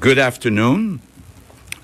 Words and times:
Good 0.00 0.18
afternoon. 0.18 0.98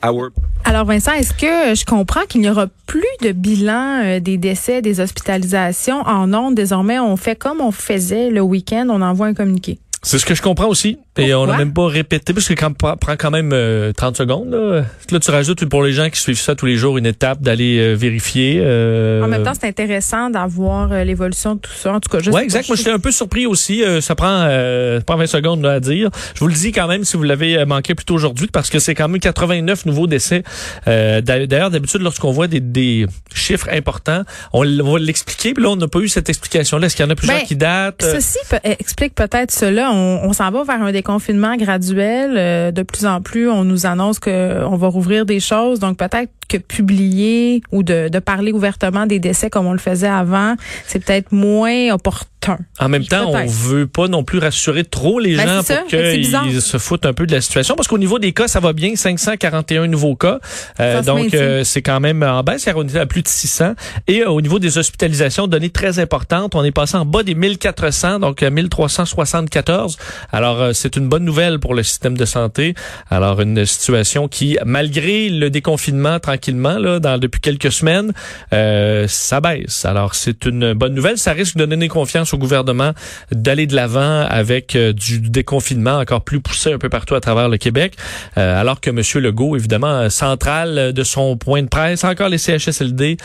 Our 0.05 0.31
Alors 0.65 0.85
Vincent, 0.85 1.13
est-ce 1.13 1.33
que 1.33 1.75
je 1.75 1.85
comprends 1.85 2.23
qu'il 2.29 2.41
n'y 2.41 2.51
aura 2.51 2.67
plus 2.87 3.05
de 3.23 3.33
bilan 3.33 4.03
euh, 4.03 4.21
des 4.21 4.37
décès, 4.37 4.83
des 4.83 5.01
hospitalisations 5.01 6.03
en 6.03 6.35
ondes? 6.35 6.55
Désormais 6.55 6.99
on 6.99 7.17
fait 7.17 7.37
comme 7.37 7.61
on 7.61 7.71
faisait 7.71 8.31
le 8.31 8.41
week-end, 8.41 8.89
on 8.91 9.01
envoie 9.01 9.27
un 9.27 9.35
communiqué. 9.35 9.79
C'est 10.03 10.19
ce 10.19 10.27
que 10.27 10.35
je 10.35 10.43
comprends 10.43 10.67
aussi. 10.67 10.99
Et 11.19 11.35
on 11.35 11.47
n'a 11.47 11.59
même 11.59 11.75
pas 11.75 11.87
répété, 11.89 12.33
parce 12.33 12.49
que 12.49 12.55
quand 12.55 12.73
prend 12.73 12.97
quand 13.19 13.31
même 13.31 13.51
euh, 13.53 13.93
30 13.93 14.17
secondes. 14.17 14.51
Là. 14.51 14.85
là, 15.11 15.21
tu 15.21 15.31
rajoutes 15.31 15.65
pour 15.67 15.83
les 15.83 15.93
gens 15.93 16.09
qui 16.09 16.19
suivent 16.19 16.39
ça 16.41 16.55
tous 16.55 16.65
les 16.65 16.77
jours 16.77 16.97
une 16.97 17.05
étape 17.05 17.43
d'aller 17.43 17.79
euh, 17.79 17.93
vérifier. 17.95 18.61
euh, 18.63 19.23
En 19.23 19.29
même 19.29 19.43
temps, 19.43 19.53
c'est 19.59 19.67
intéressant 19.69 20.31
d'avoir 20.31 20.91
euh, 20.91 21.05
l'évolution 21.05 21.57
de 21.57 21.61
tout 21.61 21.73
ça. 21.73 21.93
En 21.93 22.01
tout 22.01 22.09
cas, 22.09 22.21
je 22.21 22.31
Ouais, 22.31 22.45
exact. 22.45 22.67
Moi, 22.69 22.77
j'étais 22.77 22.91
un 22.91 22.99
peu 22.99 23.11
surpris 23.11 23.45
aussi. 23.45 23.85
Euh, 23.85 24.01
ça 24.01 24.15
prend, 24.15 24.47
euh, 24.49 25.01
ça 25.01 25.05
prend 25.05 25.17
20 25.19 25.27
secondes 25.27 25.63
là, 25.63 25.73
à 25.73 25.81
dire. 25.81 26.09
Je 26.35 26.41
vous 26.41 26.49
le 26.49 26.55
dis 26.55 26.73
quand 26.73 26.87
même 26.89 27.05
si 27.05 27.19
vous 27.19 27.25
l'avez 27.25 27.59
euh, 27.59 27.67
manqué 27.67 27.95
plus 27.95 28.07
tôt 28.07 28.15
aujourd'hui, 28.15 28.47
parce 28.47 28.71
que 28.71 28.79
c'est 28.79 28.95
quand 28.95 29.09
même 29.09 29.21
89 29.21 29.85
nouveaux 29.85 30.07
décès. 30.07 30.43
Euh, 30.89 31.21
d'a- 31.21 31.47
D'ailleurs, 31.47 31.71
d'habitude, 31.71 32.01
lorsqu'on 32.01 32.31
voit 32.33 32.47
des, 32.47 32.61
des 32.61 33.07
chiffres 33.35 33.69
importants, 33.71 34.23
on, 34.55 34.61
va 34.65 34.99
l'expliquer. 34.99 35.53
Puis 35.53 35.63
là, 35.63 35.71
on 35.71 35.77
n'a 35.77 35.89
pas 35.89 35.99
eu 35.99 36.09
cette 36.09 36.31
explication-là. 36.31 36.87
Est-ce 36.87 36.97
qu'il 36.97 37.05
y 37.05 37.09
en 37.09 37.11
a 37.11 37.17
plusieurs 37.17 37.39
Ben, 37.39 37.47
qui 37.47 37.57
datent? 37.57 38.01
Ceci 38.03 38.39
peut- 38.49 38.57
explique 38.63 39.15
peut-être 39.15 39.51
cela. 39.51 39.91
On, 39.93 40.21
on 40.25 40.33
s'en 40.33 40.51
va 40.51 40.65
vers 40.65 40.81
un 40.81 40.93
déconfinement 41.03 41.57
graduel. 41.57 42.35
Euh, 42.37 42.71
de 42.71 42.83
plus 42.83 43.07
en 43.07 43.21
plus, 43.21 43.49
on 43.51 43.65
nous 43.65 43.87
annonce 43.87 44.19
que 44.21 44.65
on 44.65 44.77
va 44.77 44.87
rouvrir 44.89 45.27
des 45.27 45.41
choses. 45.41 45.81
Donc 45.81 45.99
peut-être 45.99 46.31
que 46.49 46.59
publier 46.59 47.63
ou 47.73 47.83
de, 47.83 48.09
de 48.09 48.19
parler 48.19 48.53
ouvertement 48.53 49.07
des 49.07 49.19
décès 49.19 49.49
comme 49.51 49.67
on 49.67 49.73
le 49.73 49.79
faisait 49.79 50.07
avant, 50.07 50.55
c'est 50.87 51.03
peut-être 51.05 51.33
moins 51.33 51.91
opportun. 51.93 52.59
En 52.81 52.89
même 52.89 53.05
temps, 53.05 53.31
on 53.31 53.47
veut 53.47 53.87
pas 53.87 54.09
non 54.09 54.25
plus 54.25 54.39
rassurer 54.39 54.85
trop 54.85 55.21
les 55.21 55.37
Ben, 55.37 55.47
gens 55.47 55.63
c'est 55.65 55.79
pour 55.81 55.91
c'est 55.91 56.17
bizarre. 56.19 56.43
qu'ils 56.45 56.61
se 56.61 56.77
foutent 56.77 57.07
un 57.07 57.13
peu 57.13 57.25
de 57.25 57.33
la 57.33 57.41
situation. 57.41 57.77
Parce 57.77 57.87
qu'au 57.89 57.99
niveau 57.99 58.19
des 58.19 58.33
cas, 58.33 58.49
ça 58.49 58.59
va 58.61 58.73
bien. 58.73 58.97
541 58.97 59.87
nouveaux 59.87 60.17
cas. 60.17 60.41
Euh, 60.81 61.03
donc, 61.03 61.35
euh, 61.35 61.63
c'est 61.65 61.83
quand 61.83 62.01
même 62.01 62.23
en 62.25 62.43
baisse. 62.43 62.69
On 62.75 62.87
est 62.87 62.97
à 62.97 63.07
plus 63.07 63.23
de 63.23 63.29
600. 63.29 63.75
Et 64.09 64.23
euh, 64.23 64.31
au 64.31 64.41
niveau 64.41 64.59
des 64.59 64.77
hospitalisations, 64.77 65.47
données 65.47 65.71
très 65.71 66.01
importantes, 66.01 66.55
on 66.57 66.65
est 66.65 66.73
passé 66.73 66.97
en 66.97 67.05
bas 67.07 67.23
des 67.23 67.37
1400, 67.37 68.19
donc 68.19 68.43
euh, 68.43 68.51
1374. 68.51 69.97
Alors, 70.33 70.61
euh, 70.61 70.73
c'est 70.93 71.01
une 71.01 71.09
bonne 71.09 71.25
nouvelle 71.25 71.59
pour 71.59 71.75
le 71.75 71.83
système 71.83 72.17
de 72.17 72.25
santé. 72.25 72.75
Alors, 73.09 73.41
une 73.41 73.65
situation 73.65 74.29
qui, 74.29 74.59
malgré 74.65 75.29
le 75.29 75.49
déconfinement 75.49 76.19
tranquillement, 76.21 76.79
là, 76.79 76.99
dans, 77.01 77.19
depuis 77.19 77.41
quelques 77.41 77.73
semaines, 77.73 78.13
euh, 78.53 79.07
ça 79.09 79.41
baisse. 79.41 79.85
Alors, 79.85 80.15
c'est 80.15 80.45
une 80.45 80.75
bonne 80.75 80.95
nouvelle. 80.95 81.19
Ça 81.19 81.33
risque 81.33 81.57
de 81.57 81.65
donner 81.65 81.89
confiance 81.89 82.35
au 82.35 82.39
gouvernement 82.39 82.93
d'aller 83.31 83.67
de 83.67 83.75
l'avant 83.75 84.27
avec 84.29 84.77
euh, 84.77 84.93
du 84.93 85.21
déconfinement 85.21 85.99
encore 85.99 86.23
plus 86.23 86.41
poussé 86.41 86.73
un 86.73 86.79
peu 86.79 86.89
partout 86.89 87.15
à 87.15 87.21
travers 87.21 87.49
le 87.49 87.57
Québec. 87.57 87.95
Euh, 88.37 88.61
alors 88.61 88.81
que 88.81 88.91
M. 88.91 89.01
Legault, 89.23 89.57
évidemment, 89.57 90.11
central 90.11 90.93
de 90.93 91.05
son 91.05 91.37
point 91.37 91.63
de 91.63 91.69
presse, 91.69 92.05
encore 92.05 92.29
les 92.29 92.39
CHSLD, 92.39 93.17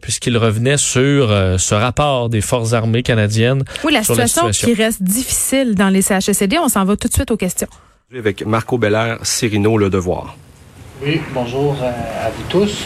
puisqu'il 0.00 0.36
revenait 0.36 0.76
sur 0.76 1.30
euh, 1.30 1.58
ce 1.58 1.74
rapport 1.74 2.28
des 2.28 2.40
forces 2.40 2.72
armées 2.72 3.02
canadiennes. 3.02 3.64
Oui, 3.84 3.92
la 3.92 4.02
Sur 4.02 4.14
la 4.14 4.26
situation, 4.26 4.52
situation. 4.52 4.68
qui 4.68 4.74
reste 4.82 5.02
difficile 5.02 5.74
dans 5.74 5.88
les 5.88 6.02
CHSLD, 6.02 6.58
on 6.58 6.68
s'en 6.68 6.84
va 6.84 6.96
tout 6.96 7.08
de 7.08 7.12
suite 7.14 7.30
aux 7.30 7.36
questions. 7.36 7.68
avec 8.16 8.44
Marco 8.46 8.78
Belair, 8.78 9.18
Cyrino, 9.22 9.78
Le 9.78 9.90
Devoir. 9.90 10.36
Oui, 11.04 11.20
bonjour 11.34 11.76
euh, 11.82 12.26
à 12.26 12.30
vous 12.30 12.42
tous. 12.48 12.84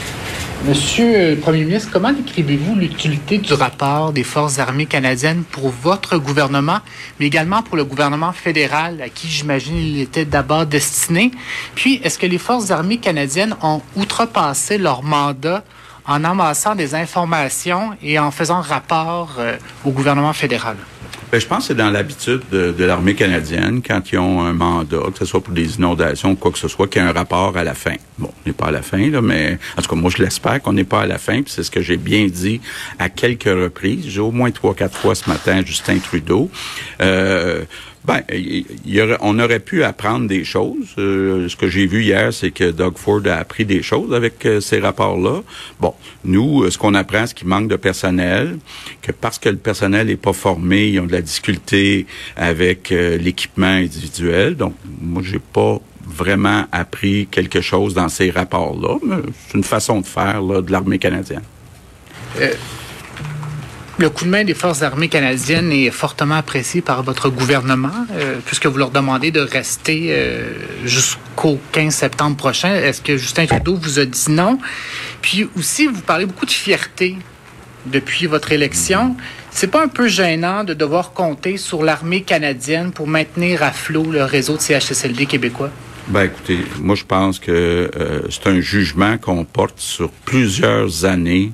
Monsieur 0.65 1.31
le 1.33 1.37
Premier 1.37 1.65
ministre, 1.65 1.91
comment 1.93 2.13
décrivez-vous 2.13 2.75
l'utilité 2.77 3.37
du 3.39 3.53
rapport 3.53 4.13
des 4.13 4.25
Forces 4.25 4.59
armées 4.59 4.87
canadiennes 4.87 5.45
pour 5.45 5.69
votre 5.69 6.17
gouvernement, 6.17 6.79
mais 7.21 7.27
également 7.27 7.63
pour 7.63 7.77
le 7.77 7.85
gouvernement 7.85 8.33
fédéral, 8.33 9.01
à 9.03 9.09
qui 9.11 9.29
j'imagine 9.29 9.77
il 9.77 10.01
était 10.01 10.25
d'abord 10.25 10.65
destiné? 10.65 11.31
Puis, 11.75 12.01
est-ce 12.03 12.19
que 12.19 12.27
les 12.27 12.39
Forces 12.39 12.71
armées 12.71 12.97
canadiennes 12.97 13.55
ont 13.63 13.83
outrepassé 13.97 14.79
leur 14.79 15.03
mandat 15.03 15.63
en 16.07 16.25
amassant 16.25 16.75
des 16.75 16.95
informations 16.95 17.97
et 18.03 18.19
en 18.19 18.31
faisant 18.31 18.61
rapport 18.61 19.37
euh, 19.39 19.57
au 19.85 19.91
gouvernement 19.91 20.33
fédéral? 20.33 20.77
Ben, 21.33 21.41
je 21.41 21.47
pense 21.47 21.59
que 21.59 21.65
c'est 21.65 21.75
dans 21.75 21.91
l'habitude 21.91 22.43
de, 22.53 22.85
l'armée 22.85 23.15
canadienne, 23.15 23.83
quand 23.85 24.13
ils 24.13 24.19
ont 24.19 24.43
un 24.43 24.53
mandat, 24.53 24.99
que 25.13 25.19
ce 25.19 25.25
soit 25.25 25.41
pour 25.41 25.53
des 25.53 25.75
inondations 25.77 26.31
ou 26.31 26.37
quoi 26.37 26.53
que 26.53 26.59
ce 26.59 26.69
soit, 26.69 26.87
qu'il 26.87 27.03
y 27.03 27.05
a 27.05 27.09
un 27.09 27.13
rapport 27.13 27.57
à 27.57 27.65
la 27.65 27.75
fin. 27.75 27.95
Bon, 28.17 28.29
on 28.29 28.49
n'est 28.49 28.53
pas 28.53 28.67
à 28.67 28.71
la 28.71 28.83
fin, 28.83 29.11
là, 29.11 29.21
mais 29.21 29.59
en 29.77 29.83
tout 29.83 29.89
cas, 29.89 29.97
moi, 29.97 30.11
je 30.17 30.23
l'espère 30.23 30.63
qu'on 30.63 30.73
n'est 30.73 30.85
pas 30.85 31.01
à 31.01 31.07
la 31.07 31.19
fin, 31.19 31.43
puis 31.43 31.53
c'est 31.53 31.65
ce 31.65 31.71
que 31.71 31.83
j'ai 31.83 31.97
bien 31.97 32.27
dit 32.27 32.61
à 33.01 33.09
quelques 33.09 33.45
reprises. 33.45 34.07
J'ai 34.07 34.21
au 34.21 34.31
moins 34.31 34.53
trois, 34.53 34.75
quatre 34.75 34.97
fois 34.97 35.17
ce 35.17 35.29
matin 35.29 35.63
Justin 35.67 35.99
Trudeau. 35.99 36.49
Euh, 37.01 37.65
ben, 38.07 38.23
on 39.21 39.39
aurait 39.41 39.59
pu 39.59 39.83
apprendre 39.83 40.29
des 40.29 40.45
choses. 40.45 40.95
Euh, 40.97 41.49
ce 41.49 41.57
que 41.57 41.69
j'ai 41.69 41.87
vu 41.87 42.05
hier, 42.05 42.33
c'est 42.33 42.53
que 42.53 42.71
Doug 42.71 42.99
Ford 42.99 43.21
a 43.27 43.35
appris 43.35 43.65
des 43.65 43.83
choses 43.83 44.15
avec 44.15 44.47
euh, 44.47 44.61
ces 44.61 44.79
rapports-là. 44.79 45.43
Bon, 45.81 45.93
nous, 46.25 46.63
euh, 46.63 46.71
ce 46.71 46.79
qu'on 46.79 46.95
apprend, 46.95 47.27
c'est 47.27 47.35
qu'il 47.35 47.49
manque 47.49 47.67
de 47.67 47.75
personnel, 47.75 48.59
que 49.03 49.11
parce 49.11 49.41
que 49.41 49.49
le 49.49 49.57
personnel 49.57 50.07
n'est 50.07 50.17
pas 50.17 50.33
formé, 50.33 50.89
ils 50.89 51.01
ont 51.01 51.07
de 51.07 51.13
la 51.13 51.21
difficulté 51.21 52.07
avec 52.37 52.91
l'équipement 52.91 53.67
individuel. 53.67 54.57
Donc, 54.57 54.75
moi, 55.01 55.23
j'ai 55.25 55.41
pas 55.41 55.81
vraiment 56.07 56.65
appris 56.71 57.27
quelque 57.29 57.61
chose 57.61 57.93
dans 57.95 58.09
ces 58.09 58.31
rapports-là, 58.31 58.99
c'est 59.49 59.59
une 59.59 59.65
façon 59.65 60.01
de 60.01 60.07
faire 60.07 60.43
de 60.43 60.71
l'armée 60.71 60.99
canadienne. 60.99 61.43
Le 63.99 64.11
coup 64.11 64.27
de 64.27 64.31
main 64.31 64.45
des 64.45 64.53
Forces 64.53 64.83
armées 64.83 65.09
canadiennes 65.09 65.73
est 65.73 65.91
fortement 65.91 66.35
apprécié 66.35 66.83
par 66.83 67.03
votre 67.03 67.31
gouvernement, 67.31 68.07
euh, 68.13 68.37
puisque 68.45 68.67
vous 68.67 68.77
leur 68.77 68.91
demandez 68.91 69.31
de 69.31 69.41
rester 69.41 70.09
euh, 70.11 70.53
jusqu'au 70.85 71.59
15 71.73 71.95
septembre 71.95 72.37
prochain. 72.37 72.75
Est-ce 72.75 73.01
que 73.01 73.17
Justin 73.17 73.47
Trudeau 73.47 73.77
vous 73.77 73.99
a 73.99 74.05
dit 74.05 74.31
non? 74.31 74.59
Puis 75.23 75.49
aussi, 75.57 75.87
vous 75.87 76.03
parlez 76.03 76.27
beaucoup 76.27 76.45
de 76.45 76.51
fierté 76.51 77.17
depuis 77.87 78.27
votre 78.27 78.53
élection. 78.53 79.17
C'est 79.51 79.69
pas 79.71 79.83
un 79.83 79.89
peu 79.89 80.09
gênant 80.09 80.63
de 80.63 80.75
devoir 80.75 81.13
compter 81.13 81.57
sur 81.57 81.83
l'armée 81.83 82.21
canadienne 82.21 82.93
pour 82.93 83.07
maintenir 83.07 83.63
à 83.63 83.71
flot 83.71 84.11
le 84.11 84.25
réseau 84.25 84.59
de 84.59 84.61
CHSLD 84.61 85.25
québécois? 85.25 85.71
Ben 86.09 86.25
écoutez, 86.25 86.59
moi 86.81 86.95
je 86.95 87.05
pense 87.05 87.39
que 87.39 87.91
euh, 87.97 88.21
c'est 88.31 88.47
un 88.47 88.61
jugement 88.61 89.17
qu'on 89.19 89.45
porte 89.45 89.81
sur 89.81 90.11
plusieurs 90.11 91.05
années 91.05 91.51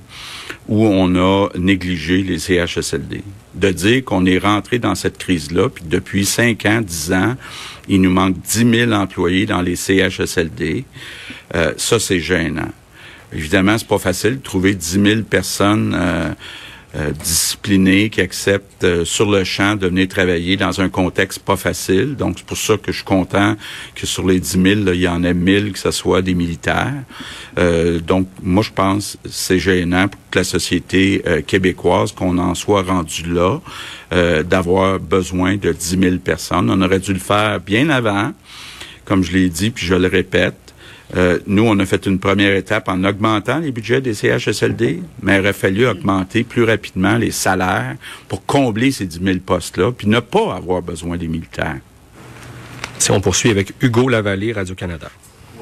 où 0.69 0.85
on 0.87 1.15
a 1.17 1.49
négligé 1.57 2.23
les 2.23 2.39
CHSLD. 2.39 3.23
De 3.55 3.71
dire 3.71 4.05
qu'on 4.05 4.25
est 4.27 4.39
rentré 4.39 4.79
dans 4.79 4.95
cette 4.95 5.19
crise-là, 5.19 5.69
puis 5.69 5.85
depuis 5.87 6.25
5 6.25 6.65
ans, 6.67 6.81
10 6.81 7.13
ans, 7.13 7.37
il 7.89 8.01
nous 8.01 8.11
manque 8.11 8.41
10 8.41 8.71
000 8.87 8.93
employés 8.93 9.47
dans 9.47 9.61
les 9.61 9.77
CHSLD, 9.77 10.85
euh, 11.55 11.73
ça 11.77 11.99
c'est 11.99 12.21
gênant. 12.21 12.71
Évidemment, 13.35 13.79
c'est 13.79 13.89
pas 13.89 13.99
facile 13.99 14.39
de 14.39 14.43
trouver 14.43 14.75
10 14.75 15.03
000 15.03 15.23
personnes 15.23 15.97
euh, 15.99 16.31
euh, 16.95 17.11
disciplinés 17.13 18.11
qui 18.11 18.21
acceptent 18.21 18.85
euh, 18.85 19.05
sur 19.05 19.31
le 19.31 19.45
champ 19.45 19.77
de 19.77 19.87
venir 19.87 20.09
travailler 20.09 20.57
dans 20.57 20.81
un 20.81 20.89
contexte 20.89 21.41
pas 21.41 21.57
facile. 21.57 22.17
Donc, 22.17 22.35
c'est 22.39 22.47
pour 22.47 22.57
ça 22.57 22.77
que 22.77 22.93
je 22.93 22.99
suis 22.99 23.05
content 23.05 23.57
que 23.95 24.07
sur 24.07 24.27
les 24.27 24.41
10 24.41 24.63
000, 24.63 24.65
là, 24.85 24.95
il 24.95 25.01
y 25.01 25.09
en 25.09 25.25
ait 25.25 25.35
1000 25.35 25.73
que 25.73 25.79
ce 25.79 25.91
soit 25.91 26.23
des 26.23 26.35
militaires. 26.35 27.03
Euh, 27.59 28.01
donc, 28.01 28.29
moi, 28.43 28.63
je 28.63 28.71
pense 28.71 29.19
que 29.23 29.29
c'est 29.31 29.59
gênant 29.59 30.09
pour 30.09 30.21
la 30.35 30.45
société 30.45 31.23
euh, 31.27 31.43
québécoise 31.43 32.13
qu'on 32.13 32.39
en 32.39 32.55
soit 32.55 32.83
rendu 32.83 33.25
là, 33.33 33.59
euh, 34.13 34.43
d'avoir 34.43 34.99
besoin 34.99 35.57
de 35.57 35.73
10 35.73 35.99
000 35.99 36.17
personnes. 36.19 36.71
On 36.71 36.81
aurait 36.83 37.01
dû 37.01 37.13
le 37.13 37.19
faire 37.19 37.61
bien 37.61 37.91
avant, 37.91 38.33
comme 39.05 39.23
je 39.23 39.33
l'ai 39.33 39.49
dit, 39.49 39.71
puis 39.71 39.87
je 39.87 39.95
le 39.95 40.09
répète. 40.09 40.55
Euh, 41.15 41.39
nous, 41.47 41.65
on 41.65 41.79
a 41.79 41.85
fait 41.85 42.07
une 42.07 42.19
première 42.19 42.57
étape 42.57 42.89
en 42.89 43.05
augmentant 43.05 43.59
les 43.59 43.71
budgets 43.71 44.01
des 44.01 44.15
CHSLD, 44.15 45.03
mais 45.23 45.37
il 45.37 45.41
aurait 45.41 45.53
fallu 45.53 45.87
augmenter 45.87 46.43
plus 46.43 46.65
rapidement 46.65 47.17
les 47.17 47.31
salaires 47.31 47.97
pour 48.29 48.47
combler 48.47 48.91
ces 48.93 49.05
10 49.07 49.21
000 49.23 49.39
postes-là, 49.45 49.93
puis 49.93 50.09
ne 50.09 50.21
pas 50.21 50.55
avoir 50.55 50.81
besoin 50.81 51.17
des 51.19 51.29
militaires. 51.29 51.79
Si 52.99 53.11
on 53.11 53.21
poursuit 53.21 53.51
avec 53.51 53.75
Hugo 53.83 54.09
Lavallée, 54.09 54.53
Radio-Canada. 54.53 55.11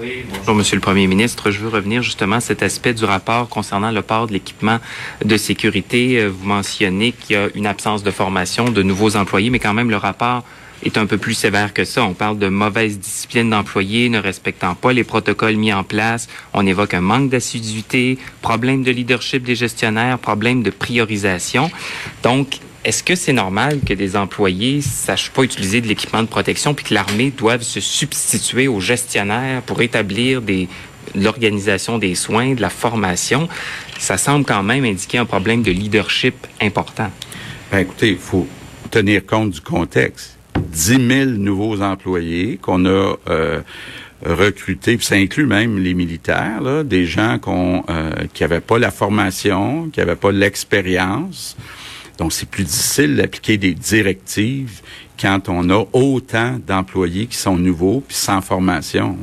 Oui, 0.00 0.24
bonjour, 0.30 0.54
Monsieur 0.54 0.76
le 0.76 0.80
Premier 0.80 1.06
ministre. 1.06 1.50
Je 1.50 1.58
veux 1.58 1.68
revenir 1.68 2.02
justement 2.02 2.36
à 2.36 2.40
cet 2.40 2.62
aspect 2.62 2.94
du 2.94 3.04
rapport 3.04 3.48
concernant 3.48 3.90
le 3.90 4.00
port 4.02 4.26
de 4.28 4.32
l'équipement 4.32 4.78
de 5.24 5.36
sécurité. 5.36 6.20
Euh, 6.20 6.28
Vous 6.28 6.46
mentionnez 6.46 7.12
qu'il 7.12 7.36
y 7.36 7.38
a 7.38 7.48
une 7.54 7.66
absence 7.66 8.02
de 8.02 8.10
formation 8.10 8.70
de 8.70 8.82
nouveaux 8.82 9.16
employés, 9.16 9.50
mais 9.50 9.58
quand 9.58 9.74
même, 9.74 9.90
le 9.90 9.96
rapport 9.96 10.44
est 10.82 10.96
un 10.96 11.06
peu 11.06 11.18
plus 11.18 11.34
sévère 11.34 11.72
que 11.74 11.84
ça. 11.84 12.02
On 12.04 12.14
parle 12.14 12.38
de 12.38 12.48
mauvaise 12.48 12.98
discipline 12.98 13.50
d'employés, 13.50 14.08
ne 14.08 14.18
respectant 14.18 14.74
pas 14.74 14.92
les 14.92 15.04
protocoles 15.04 15.56
mis 15.56 15.72
en 15.72 15.84
place. 15.84 16.28
On 16.52 16.66
évoque 16.66 16.94
un 16.94 17.00
manque 17.00 17.30
d'assiduité, 17.30 18.18
problème 18.42 18.82
de 18.82 18.90
leadership 18.90 19.42
des 19.42 19.54
gestionnaires, 19.54 20.18
problème 20.18 20.62
de 20.62 20.70
priorisation. 20.70 21.70
Donc, 22.22 22.58
est-ce 22.82 23.02
que 23.02 23.14
c'est 23.14 23.34
normal 23.34 23.80
que 23.86 23.92
des 23.92 24.16
employés 24.16 24.80
sachent 24.80 25.30
pas 25.30 25.42
utiliser 25.42 25.82
de 25.82 25.86
l'équipement 25.86 26.22
de 26.22 26.28
protection 26.28 26.72
puis 26.72 26.86
que 26.86 26.94
l'armée 26.94 27.30
doive 27.30 27.62
se 27.62 27.80
substituer 27.80 28.68
aux 28.68 28.80
gestionnaires 28.80 29.60
pour 29.62 29.82
établir 29.82 30.40
des 30.40 30.68
l'organisation 31.14 31.98
des 31.98 32.14
soins, 32.14 32.54
de 32.54 32.60
la 32.60 32.70
formation, 32.70 33.48
ça 33.98 34.16
semble 34.16 34.44
quand 34.44 34.62
même 34.62 34.84
indiquer 34.84 35.18
un 35.18 35.24
problème 35.24 35.62
de 35.62 35.70
leadership 35.70 36.46
important. 36.60 37.10
Ben, 37.70 37.78
écoutez, 37.78 38.10
il 38.10 38.18
faut 38.18 38.46
tenir 38.90 39.24
compte 39.26 39.50
du 39.50 39.60
contexte. 39.60 40.39
10 40.56 41.08
000 41.08 41.30
nouveaux 41.30 41.80
employés 41.82 42.58
qu'on 42.60 42.84
a 42.86 43.16
euh, 43.28 43.60
recrutés, 44.24 44.96
puis 44.96 45.06
ça 45.06 45.14
inclut 45.14 45.46
même 45.46 45.78
les 45.78 45.94
militaires, 45.94 46.60
là, 46.60 46.84
des 46.84 47.06
gens 47.06 47.38
qu'on, 47.38 47.84
euh, 47.88 48.12
qui 48.34 48.42
n'avaient 48.42 48.60
pas 48.60 48.78
la 48.78 48.90
formation, 48.90 49.88
qui 49.90 50.00
n'avaient 50.00 50.16
pas 50.16 50.32
l'expérience. 50.32 51.56
Donc, 52.18 52.32
c'est 52.32 52.48
plus 52.48 52.64
difficile 52.64 53.16
d'appliquer 53.16 53.56
des 53.56 53.72
directives 53.72 54.80
quand 55.18 55.48
on 55.48 55.70
a 55.70 55.86
autant 55.92 56.58
d'employés 56.66 57.26
qui 57.26 57.36
sont 57.36 57.56
nouveaux 57.56 58.02
puis 58.06 58.16
sans 58.16 58.40
formation. 58.40 59.16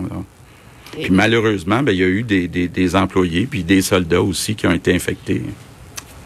Puis 0.91 1.12
malheureusement, 1.12 1.83
ben, 1.83 1.91
il 1.91 2.00
y 2.00 2.03
a 2.03 2.07
eu 2.07 2.23
des, 2.23 2.47
des, 2.47 2.68
des, 2.68 2.95
employés 2.95 3.45
puis 3.45 3.63
des 3.63 3.81
soldats 3.81 4.21
aussi 4.21 4.56
qui 4.56 4.65
ont 4.65 4.73
été 4.73 4.95
infectés. 4.95 5.44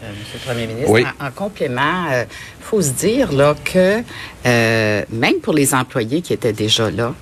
Euh, 0.02 0.10
Monsieur 0.18 0.38
le 0.44 0.52
Premier 0.52 0.66
ministre, 0.66 1.14
en, 1.20 1.30
complément, 1.30 2.06
il 2.08 2.14
euh, 2.14 2.24
faut 2.60 2.82
se 2.82 2.90
dire 2.90 3.30
là 3.32 3.54
que 3.64 4.02
euh, 4.46 5.02
même 5.10 5.36
pour 5.40 5.54
les 5.54 5.74
employés 5.74 6.22
qui 6.22 6.32
étaient 6.32 6.52
déjà 6.52 6.90
là, 6.90 7.14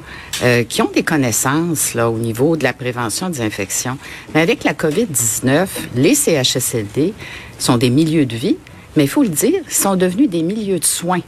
euh, 0.42 0.64
qui 0.64 0.80
ont 0.80 0.90
des 0.90 1.02
connaissances 1.02 1.92
là 1.92 2.08
au 2.08 2.16
niveau 2.16 2.56
de 2.56 2.64
la 2.64 2.72
prévention 2.72 3.28
des 3.28 3.42
infections, 3.42 3.98
mais 4.34 4.40
avec 4.40 4.64
la 4.64 4.72
COVID-19, 4.72 5.66
les 5.94 6.14
CHSLD 6.14 7.12
sont 7.58 7.76
des 7.76 7.90
milieux 7.90 8.24
de 8.24 8.36
vie, 8.36 8.56
mais 8.96 9.04
il 9.04 9.10
faut 9.10 9.22
le 9.22 9.28
dire, 9.28 9.60
ils 9.66 9.74
sont 9.74 9.96
devenus 9.96 10.30
des 10.30 10.42
milieux 10.42 10.78
de 10.78 10.84
soins. 10.84 11.22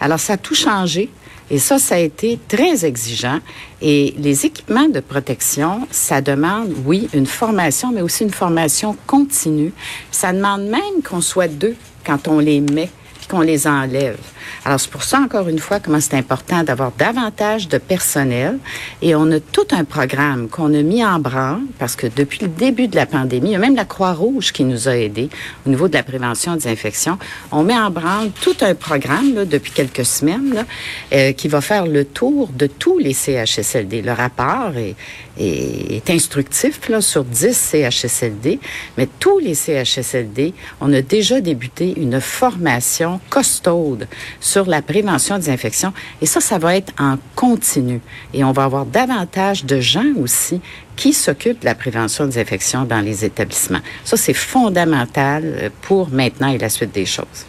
Alors 0.00 0.18
ça 0.18 0.32
a 0.32 0.36
tout 0.38 0.56
changé. 0.56 1.08
Et 1.50 1.58
ça, 1.58 1.78
ça 1.78 1.96
a 1.96 1.98
été 1.98 2.38
très 2.48 2.84
exigeant. 2.84 3.40
Et 3.82 4.14
les 4.18 4.46
équipements 4.46 4.88
de 4.88 5.00
protection, 5.00 5.86
ça 5.90 6.20
demande, 6.20 6.72
oui, 6.84 7.08
une 7.12 7.26
formation, 7.26 7.90
mais 7.92 8.02
aussi 8.02 8.22
une 8.24 8.30
formation 8.30 8.96
continue. 9.06 9.72
Ça 10.12 10.32
demande 10.32 10.62
même 10.62 11.02
qu'on 11.04 11.20
soit 11.20 11.48
deux 11.48 11.74
quand 12.04 12.28
on 12.28 12.38
les 12.38 12.60
met 12.60 12.90
qu'on 13.30 13.40
les 13.42 13.68
enlève. 13.68 14.18
Alors, 14.64 14.80
c'est 14.80 14.90
pour 14.90 15.04
ça, 15.04 15.20
encore 15.20 15.48
une 15.48 15.60
fois, 15.60 15.78
comment 15.78 16.00
c'est 16.00 16.16
important 16.16 16.64
d'avoir 16.64 16.90
davantage 16.92 17.68
de 17.68 17.78
personnel. 17.78 18.58
Et 19.02 19.14
on 19.14 19.30
a 19.30 19.38
tout 19.38 19.66
un 19.70 19.84
programme 19.84 20.48
qu'on 20.48 20.74
a 20.74 20.82
mis 20.82 21.04
en 21.04 21.20
branle 21.20 21.60
parce 21.78 21.94
que 21.94 22.08
depuis 22.08 22.40
le 22.42 22.48
début 22.48 22.88
de 22.88 22.96
la 22.96 23.06
pandémie, 23.06 23.50
il 23.50 23.52
y 23.52 23.56
a 23.56 23.60
même 23.60 23.76
la 23.76 23.84
Croix-Rouge 23.84 24.52
qui 24.52 24.64
nous 24.64 24.88
a 24.88 24.96
aidés 24.96 25.30
au 25.66 25.70
niveau 25.70 25.86
de 25.86 25.94
la 25.94 26.02
prévention 26.02 26.56
des 26.56 26.66
infections. 26.66 27.18
On 27.52 27.62
met 27.62 27.78
en 27.78 27.90
branle 27.90 28.30
tout 28.42 28.56
un 28.62 28.74
programme 28.74 29.44
depuis 29.44 29.70
quelques 29.70 30.04
semaines 30.04 30.66
euh, 31.12 31.32
qui 31.32 31.46
va 31.46 31.60
faire 31.60 31.86
le 31.86 32.04
tour 32.04 32.48
de 32.52 32.66
tous 32.66 32.98
les 32.98 33.12
CHSLD. 33.14 34.02
Le 34.02 34.12
rapport 34.12 34.72
est, 34.76 34.96
est, 35.40 36.10
instructif 36.10 36.88
là, 36.88 37.00
sur 37.00 37.24
10 37.24 37.56
CHSLD, 37.56 38.58
mais 38.96 39.08
tous 39.18 39.38
les 39.38 39.54
CHSLD, 39.54 40.54
on 40.80 40.92
a 40.92 41.02
déjà 41.02 41.40
débuté 41.40 41.94
une 41.96 42.20
formation 42.20 43.20
costaude 43.30 44.06
sur 44.40 44.66
la 44.66 44.82
prévention 44.82 45.38
des 45.38 45.50
infections. 45.50 45.92
Et 46.20 46.26
ça, 46.26 46.40
ça 46.40 46.58
va 46.58 46.76
être 46.76 46.92
en 46.98 47.16
continu. 47.34 48.00
Et 48.34 48.44
on 48.44 48.52
va 48.52 48.64
avoir 48.64 48.86
davantage 48.86 49.64
de 49.64 49.80
gens 49.80 50.14
aussi 50.20 50.60
qui 50.96 51.12
s'occupent 51.12 51.60
de 51.60 51.64
la 51.64 51.74
prévention 51.74 52.26
des 52.26 52.38
infections 52.38 52.84
dans 52.84 53.00
les 53.00 53.24
établissements. 53.24 53.80
Ça, 54.04 54.16
c'est 54.16 54.34
fondamental 54.34 55.42
euh, 55.44 55.68
pour 55.82 56.10
maintenant 56.10 56.48
et 56.48 56.58
la 56.58 56.68
suite 56.68 56.92
des 56.92 57.06
choses. 57.06 57.46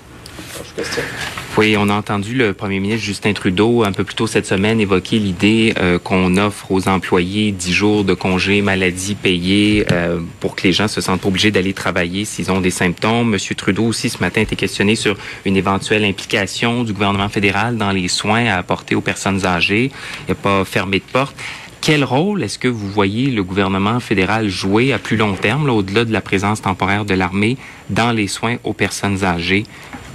Oui, 1.57 1.75
on 1.77 1.89
a 1.89 1.94
entendu 1.94 2.33
le 2.33 2.53
premier 2.53 2.80
ministre 2.80 3.06
Justin 3.06 3.33
Trudeau 3.33 3.83
un 3.83 3.92
peu 3.92 4.06
plus 4.06 4.15
tôt 4.15 4.25
cette 4.25 4.45
semaine 4.45 4.80
évoquer 4.80 5.19
l'idée 5.19 5.74
euh, 5.80 6.00
qu'on 6.00 6.38
offre 6.38 6.71
aux 6.71 6.88
employés 6.88 7.51
dix 7.51 7.74
jours 7.74 8.06
de 8.06 8.13
congé 8.13 8.62
maladie 8.62 9.15
payés 9.15 9.86
euh, 9.92 10.21
pour 10.39 10.56
que 10.56 10.63
les 10.63 10.71
gens 10.71 10.88
se 10.88 11.01
sentent 11.01 11.25
obligés 11.25 11.51
d'aller 11.51 11.74
travailler 11.74 12.24
s'ils 12.24 12.53
ont 12.53 12.62
des 12.62 12.71
symptômes. 12.71 13.31
Monsieur 13.31 13.53
Trudeau 13.53 13.83
aussi 13.83 14.09
ce 14.09 14.19
matin 14.19 14.39
a 14.39 14.44
été 14.44 14.56
questionné 14.56 14.95
sur 14.95 15.18
une 15.44 15.57
éventuelle 15.57 16.06
implication 16.06 16.86
du 16.86 16.94
gouvernement 16.94 17.27
fédéral 17.27 17.75
dans 17.75 17.92
les 17.92 18.07
soins 18.07 18.45
à 18.45 18.56
apporter 18.56 18.95
aux 18.95 19.01
personnes 19.01 19.45
âgées. 19.45 19.92
Il 20.27 20.31
n'a 20.31 20.36
pas 20.36 20.63
fermé 20.63 21.00
de 21.00 21.12
porte. 21.12 21.36
Quel 21.81 22.06
rôle 22.06 22.44
est-ce 22.44 22.59
que 22.59 22.69
vous 22.69 22.88
voyez 22.88 23.30
le 23.30 23.44
gouvernement 23.44 24.00
fédéral 24.00 24.47
jouer 24.47 24.94
à 24.94 25.00
plus 25.00 25.18
long 25.18 25.33
terme, 25.33 25.69
au-delà 25.69 26.06
de 26.06 26.13
la 26.13 26.21
présence 26.21 26.62
temporaire 26.62 27.04
de 27.04 27.13
l'armée, 27.13 27.57
dans 27.89 28.13
les 28.13 28.27
soins 28.27 28.56
aux 28.63 28.74
personnes 28.74 29.25
âgées? 29.25 29.65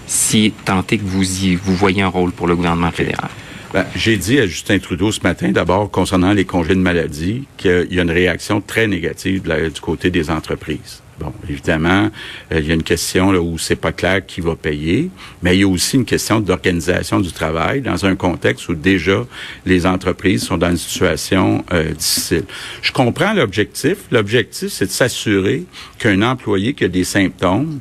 Si 0.06 0.52
tant 0.64 0.84
est 0.90 0.98
que 0.98 1.04
vous 1.04 1.44
y 1.44 1.56
vous 1.56 1.74
voyez 1.74 2.02
un 2.02 2.08
rôle 2.08 2.32
pour 2.32 2.46
le 2.46 2.56
gouvernement 2.56 2.90
fédéral? 2.90 3.30
Ben, 3.72 3.84
j'ai 3.94 4.16
dit 4.16 4.38
à 4.38 4.46
Justin 4.46 4.78
Trudeau 4.78 5.12
ce 5.12 5.20
matin, 5.20 5.50
d'abord 5.50 5.90
concernant 5.90 6.32
les 6.32 6.44
congés 6.44 6.74
de 6.74 6.80
maladie, 6.80 7.44
qu'il 7.56 7.88
y 7.90 7.98
a 7.98 8.02
une 8.02 8.10
réaction 8.10 8.60
très 8.60 8.86
négative 8.86 9.42
du 9.42 9.80
côté 9.80 10.10
des 10.10 10.30
entreprises. 10.30 11.02
Bon, 11.18 11.32
évidemment, 11.48 12.10
euh, 12.52 12.60
il 12.60 12.66
y 12.66 12.70
a 12.70 12.74
une 12.74 12.82
question 12.82 13.32
là, 13.32 13.40
où 13.40 13.56
c'est 13.58 13.76
pas 13.76 13.92
clair 13.92 14.24
qui 14.24 14.42
va 14.42 14.54
payer, 14.54 15.10
mais 15.42 15.56
il 15.56 15.60
y 15.60 15.62
a 15.64 15.68
aussi 15.68 15.96
une 15.96 16.04
question 16.04 16.40
d'organisation 16.40 17.20
du 17.20 17.32
travail 17.32 17.80
dans 17.80 18.04
un 18.04 18.16
contexte 18.16 18.68
où 18.68 18.74
déjà 18.74 19.24
les 19.64 19.86
entreprises 19.86 20.42
sont 20.42 20.58
dans 20.58 20.70
une 20.70 20.76
situation 20.76 21.64
euh, 21.72 21.92
difficile. 21.92 22.44
Je 22.82 22.92
comprends 22.92 23.32
l'objectif. 23.32 23.96
L'objectif, 24.10 24.68
c'est 24.68 24.86
de 24.86 24.90
s'assurer 24.90 25.64
qu'un 25.98 26.20
employé 26.20 26.74
qui 26.74 26.84
a 26.84 26.88
des 26.88 27.04
symptômes 27.04 27.80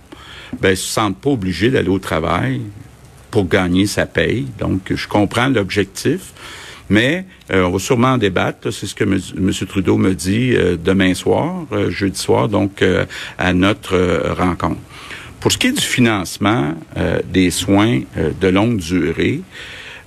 ben, 0.62 0.76
se 0.76 0.88
sentent 0.88 1.18
pas 1.18 1.32
obligés 1.32 1.70
d'aller 1.70 1.90
au 1.90 2.00
travail 2.00 2.62
pour 3.32 3.48
gagner 3.48 3.86
sa 3.86 4.06
paye. 4.06 4.48
Donc, 4.60 4.94
je 4.94 5.08
comprends 5.08 5.48
l'objectif. 5.48 6.34
Mais 6.90 7.26
euh, 7.52 7.64
on 7.64 7.72
va 7.72 7.80
sûrement 7.80 8.14
en 8.14 8.18
débattre. 8.18 8.72
C'est 8.72 8.86
ce 8.86 8.96
que 8.96 9.04
M. 9.04 9.52
Trudeau 9.68 9.98
me 9.98 10.14
dit 10.14 10.54
euh, 10.54 10.78
demain 10.78 11.14
soir, 11.14 11.66
euh, 11.72 11.90
jeudi 11.90 12.20
soir, 12.20 12.48
donc 12.48 12.84
à 13.38 13.54
notre 13.54 14.34
rencontre. 14.38 14.80
Pour 15.40 15.52
ce 15.52 15.58
qui 15.58 15.68
est 15.68 15.74
du 15.74 15.82
financement 15.82 16.74
des 17.32 17.52
soins 17.52 18.02
de 18.16 18.48
longue 18.48 18.78
durée, 18.78 19.42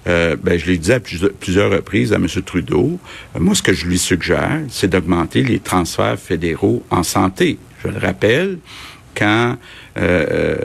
ben, 0.04 0.58
je 0.58 0.66
l'ai 0.66 0.78
dit 0.78 0.90
à 0.90 0.98
plusieurs 0.98 1.70
reprises 1.70 2.12
à 2.12 2.16
M. 2.16 2.26
Trudeau. 2.44 2.98
moi, 3.38 3.54
ce 3.54 3.62
que 3.62 3.72
je 3.72 3.86
lui 3.86 3.98
suggère, 3.98 4.62
c'est 4.68 4.88
d'augmenter 4.88 5.44
les 5.44 5.60
transferts 5.60 6.18
fédéraux 6.18 6.82
en 6.90 7.04
santé. 7.04 7.58
Je 7.84 7.88
le 7.88 7.98
rappelle, 7.98 8.58
quand 9.14 9.56
euh, 9.98 10.56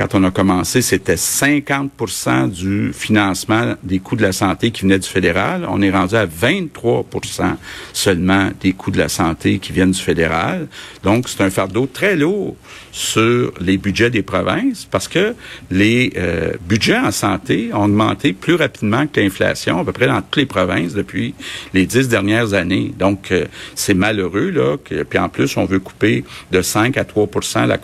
quand 0.00 0.14
on 0.14 0.24
a 0.24 0.30
commencé, 0.30 0.80
c'était 0.80 1.16
50% 1.16 2.48
du 2.50 2.92
financement 2.94 3.74
des 3.82 3.98
coûts 3.98 4.16
de 4.16 4.22
la 4.22 4.32
santé 4.32 4.70
qui 4.70 4.82
venait 4.82 4.98
du 4.98 5.06
fédéral. 5.06 5.66
On 5.68 5.82
est 5.82 5.90
rendu 5.90 6.14
à 6.14 6.26
23% 6.26 7.56
seulement 7.92 8.48
des 8.62 8.72
coûts 8.72 8.90
de 8.90 8.96
la 8.96 9.10
santé 9.10 9.58
qui 9.58 9.72
viennent 9.72 9.90
du 9.90 10.00
fédéral. 10.00 10.68
Donc, 11.02 11.28
c'est 11.28 11.42
un 11.42 11.50
fardeau 11.50 11.86
très 11.86 12.16
lourd 12.16 12.56
sur 12.92 13.52
les 13.60 13.76
budgets 13.76 14.08
des 14.08 14.22
provinces 14.22 14.86
parce 14.90 15.06
que 15.06 15.34
les 15.70 16.12
euh, 16.16 16.54
budgets 16.66 16.98
en 16.98 17.10
santé 17.10 17.70
ont 17.74 17.84
augmenté 17.84 18.32
plus 18.32 18.54
rapidement 18.54 19.06
que 19.06 19.20
l'inflation, 19.20 19.80
à 19.80 19.84
peu 19.84 19.92
près 19.92 20.06
dans 20.06 20.22
toutes 20.22 20.36
les 20.36 20.46
provinces 20.46 20.94
depuis 20.94 21.34
les 21.74 21.84
dix 21.84 22.08
dernières 22.08 22.54
années. 22.54 22.92
Donc, 22.98 23.32
euh, 23.32 23.44
c'est 23.74 23.94
malheureux, 23.94 24.48
là. 24.48 24.76
Que, 24.82 25.02
puis 25.02 25.18
en 25.18 25.28
plus, 25.28 25.58
on 25.58 25.66
veut 25.66 25.78
couper 25.78 26.24
de 26.52 26.62
5 26.62 26.96
à 26.96 27.04
3% 27.04 27.66
la 27.66 27.76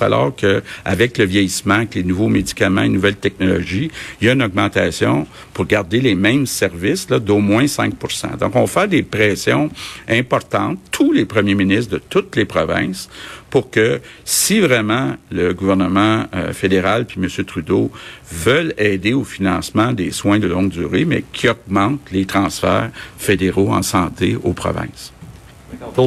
alors 0.00 0.34
que 0.34 0.62
avec 0.84 1.18
le 1.18 1.24
vieillissement, 1.24 1.74
avec 1.74 1.94
les 1.94 2.04
nouveaux 2.04 2.28
médicaments, 2.28 2.82
les 2.82 2.88
nouvelles 2.88 3.16
technologies, 3.16 3.90
il 4.20 4.26
y 4.26 4.30
a 4.30 4.32
une 4.32 4.42
augmentation 4.42 5.26
pour 5.52 5.66
garder 5.66 6.00
les 6.00 6.14
mêmes 6.14 6.46
services 6.46 7.06
d'au 7.06 7.38
moins 7.38 7.64
5% 7.64 8.38
Donc, 8.38 8.56
on 8.56 8.66
fait 8.66 8.88
des 8.88 9.02
pressions 9.02 9.70
importantes, 10.08 10.78
tous 10.90 11.12
les 11.12 11.24
premiers 11.24 11.54
ministres 11.54 11.92
de 11.92 12.02
toutes 12.08 12.36
les 12.36 12.44
provinces, 12.44 13.08
pour 13.50 13.70
que 13.70 14.00
si 14.24 14.60
vraiment 14.60 15.16
le 15.30 15.52
gouvernement 15.52 16.24
euh, 16.34 16.52
fédéral 16.52 17.04
puis 17.06 17.20
M. 17.20 17.44
Trudeau 17.44 17.90
veulent 18.30 18.74
aider 18.78 19.12
au 19.12 19.24
financement 19.24 19.92
des 19.92 20.12
soins 20.12 20.38
de 20.38 20.46
longue 20.46 20.70
durée, 20.70 21.04
mais 21.04 21.24
qui 21.32 21.48
augmentent 21.48 22.10
les 22.12 22.24
transferts 22.24 22.90
fédéraux 23.18 23.72
en 23.72 23.82
santé 23.82 24.36
aux 24.42 24.52
provinces. 24.52 25.12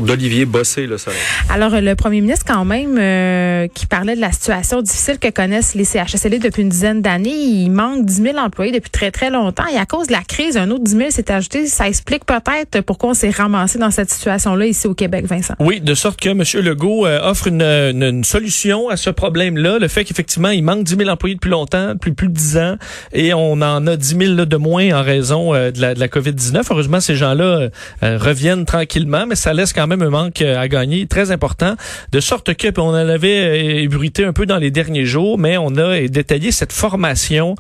d'Olivier 0.02 0.46
Bossé, 0.46 0.88
le 0.88 0.98
salaire. 0.98 1.20
Alors, 1.50 1.72
le 1.80 1.96
premier 1.96 2.22
ministre, 2.22 2.46
quand 2.48 2.66
même, 2.66 2.98
euh, 2.98 3.68
qui 3.74 3.86
parlait 3.86 4.16
de 4.16 4.22
la 4.22 4.32
situation 4.32 4.82
difficile 4.82 5.20
que 5.20 5.30
connaissent 5.30 5.76
les 5.76 5.86
CHSLD 5.86 6.40
depuis 6.40 6.64
une 6.64 6.70
dizaine 6.70 7.02
d'années, 7.02 7.30
il 7.30 7.70
manque 7.70 8.06
10 8.06 8.22
000 8.22 8.38
employés 8.38 8.72
depuis 8.72 8.90
très, 8.90 9.12
très 9.12 9.30
longtemps. 9.30 9.66
Et 9.74 9.78
à 9.78 9.86
cause 9.86 10.08
de 10.08 10.14
la 10.14 10.22
crise, 10.22 10.58
un 10.58 10.70
autre 10.72 10.84
10 10.84 10.92
000 10.98 11.10
s'est 11.12 11.32
ajouté. 11.32 11.68
Ça 11.68 11.88
explique 11.88 12.26
peut-être 12.26 12.82
pourquoi 12.82 13.12
on 13.12 13.14
s'est 13.14 13.30
ramassé 13.30 13.80
dans 13.80 13.92
cette 13.92 14.10
situation-là 14.10 14.66
ici 14.66 14.88
au 14.88 14.94
Québec, 14.94 15.26
Vincent. 15.26 15.56
Oui, 15.60 15.82
de 15.82 15.94
sorte 15.94 16.20
que 16.20 16.30
M. 16.30 16.44
Legault 16.64 17.06
euh, 17.06 17.20
offre 17.24 17.48
une, 17.48 17.62
une, 17.62 18.24
solution 18.24 18.90
à 18.90 18.98
ce 18.98 19.10
problème-là. 19.10 19.80
Le 19.80 19.88
fait 19.88 20.04
qu'effectivement, 20.04 20.50
il 20.50 20.64
manque 20.64 20.84
10 20.84 20.98
000 20.98 21.10
employés 21.10 21.36
depuis 21.36 21.50
longtemps, 21.50 21.94
depuis 21.94 22.12
plus 22.12 22.30
de 22.30 22.34
10 22.34 22.58
ans, 22.58 22.76
et 23.12 23.34
on 23.34 23.54
en 23.54 23.86
a 23.88 23.96
10 23.96 24.18
000 24.36 24.46
de 24.46 24.58
moins 24.58 25.00
en 25.00 25.04
raison 25.04 25.54
euh, 25.54 25.72
de 25.72 25.82
la, 25.82 25.94
de 25.94 26.00
la 26.00 26.08
COVID-19. 26.08 26.64
Heureusement, 26.70 27.00
ces 27.00 27.16
gens-là 27.16 27.70
reviennent 28.02 28.66
tranquillement, 28.66 29.26
mais 29.28 29.36
ça 29.36 29.53
laisse 29.54 29.74
quand 29.74 29.88
même 29.88 30.02
un 30.02 30.10
manque 30.10 30.42
à 30.42 30.68
gagner 30.68 31.08
très 31.08 31.32
important. 31.32 31.76
De 32.12 32.20
sorte 32.20 32.54
que, 32.56 32.68
on 32.80 32.90
en 32.90 32.94
avait 32.94 33.84
ébruité 33.84 34.26
un 34.26 34.34
peu 34.34 34.46
dans 34.46 34.58
les 34.58 34.72
derniers 34.72 35.06
jours, 35.06 35.38
mais 35.38 35.58
on 35.58 35.76
a 35.78 36.08
détaillé 36.08 36.52
cette 36.52 36.74
formation 36.74 37.56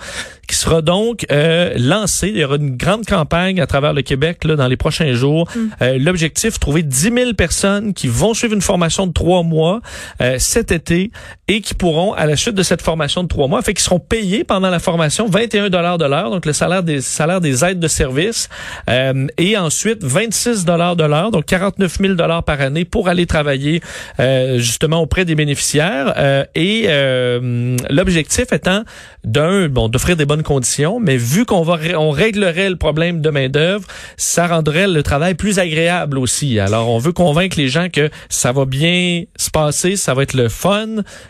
qui 0.48 0.56
sera 0.56 0.82
donc 0.82 1.26
euh, 1.32 1.74
lancée. 1.78 2.30
Il 2.30 2.38
y 2.38 2.44
aura 2.44 2.56
une 2.56 2.76
grande 2.76 3.06
campagne 3.06 3.62
à 3.62 3.68
travers 3.68 3.94
le 3.94 4.02
Québec 4.02 4.44
là, 4.44 4.56
dans 4.56 4.68
les 4.68 4.78
prochains 4.78 5.14
jours. 5.14 5.48
Mm. 5.56 5.60
Euh, 5.82 5.98
L'objectif, 6.00 6.60
trouver 6.60 6.84
10 6.84 7.12
000 7.14 7.34
personnes 7.34 7.94
qui 7.94 8.08
vont 8.08 8.34
suivre 8.34 8.54
une 8.54 8.62
formation 8.62 9.08
de 9.08 9.14
trois 9.14 9.44
mois 9.44 9.82
euh, 10.22 10.36
cet 10.40 10.72
été 10.72 11.12
et 11.48 11.62
qui 11.62 11.74
pourront, 11.74 12.14
à 12.14 12.26
la 12.26 12.36
suite 12.36 12.56
de 12.56 12.64
cette 12.64 12.82
formation 12.82 13.24
de 13.24 13.28
trois 13.28 13.48
mois, 13.48 13.62
fait 13.62 13.74
qu'ils 13.74 13.84
seront 13.84 14.00
payés 14.00 14.44
pendant 14.44 14.70
la 14.70 14.80
formation 14.80 15.28
21 15.28 15.70
dollars 15.70 15.98
de 15.98 16.06
l'heure, 16.06 16.32
donc 16.32 16.46
le 16.46 16.54
salaire 16.54 16.84
des 16.84 17.02
salaires 17.02 17.42
des 17.42 17.66
aides 17.66 17.80
de 17.80 17.88
service, 17.88 18.50
euh, 18.90 19.28
et 19.38 19.58
ensuite 19.58 20.04
26 20.04 20.66
dollars 20.66 20.96
de 20.96 21.04
l'heure, 21.04 21.32
donc 21.32 21.46
49 21.46 21.98
000 22.00 22.14
dollars 22.14 22.44
par 22.44 22.62
année 22.62 22.86
pour 22.86 23.10
aller 23.10 23.26
travailler 23.26 23.82
euh, 24.20 24.58
justement 24.58 25.02
auprès 25.02 25.26
des 25.26 25.36
bénéficiaires. 25.36 26.14
Euh, 26.18 26.46
et 26.56 26.88
l'objectif 27.90 28.52
étant 28.52 28.84
d'un, 29.24 29.68
bon, 29.68 29.90
d'offrir 29.90 30.16
des 30.16 30.26
bonnes 30.34 30.42
conditions, 30.42 31.00
mais 31.00 31.16
vu 31.16 31.46
qu'on 31.46 31.62
va, 31.62 31.78
on 31.96 32.10
réglerait 32.10 32.68
le 32.68 32.76
problème 32.76 33.22
de 33.22 33.30
main 33.30 33.50
d'œuvre, 33.50 33.86
ça 34.18 34.48
rendrait 34.48 34.88
le 34.88 35.04
travail 35.04 35.36
plus 35.36 35.60
agréable 35.60 36.18
aussi. 36.18 36.60
Alors, 36.60 36.90
on 36.90 36.98
veut 36.98 37.12
convaincre 37.12 37.56
les 37.56 37.68
gens 37.68 37.88
que 37.90 38.10
ça 38.30 38.52
va 38.52 38.66
bien 38.66 39.26
se 39.36 39.52
passer, 39.52 39.96
ça 39.96 40.16
va 40.16 40.24
être 40.24 40.34
le 40.34 40.50
fun. 40.50 40.88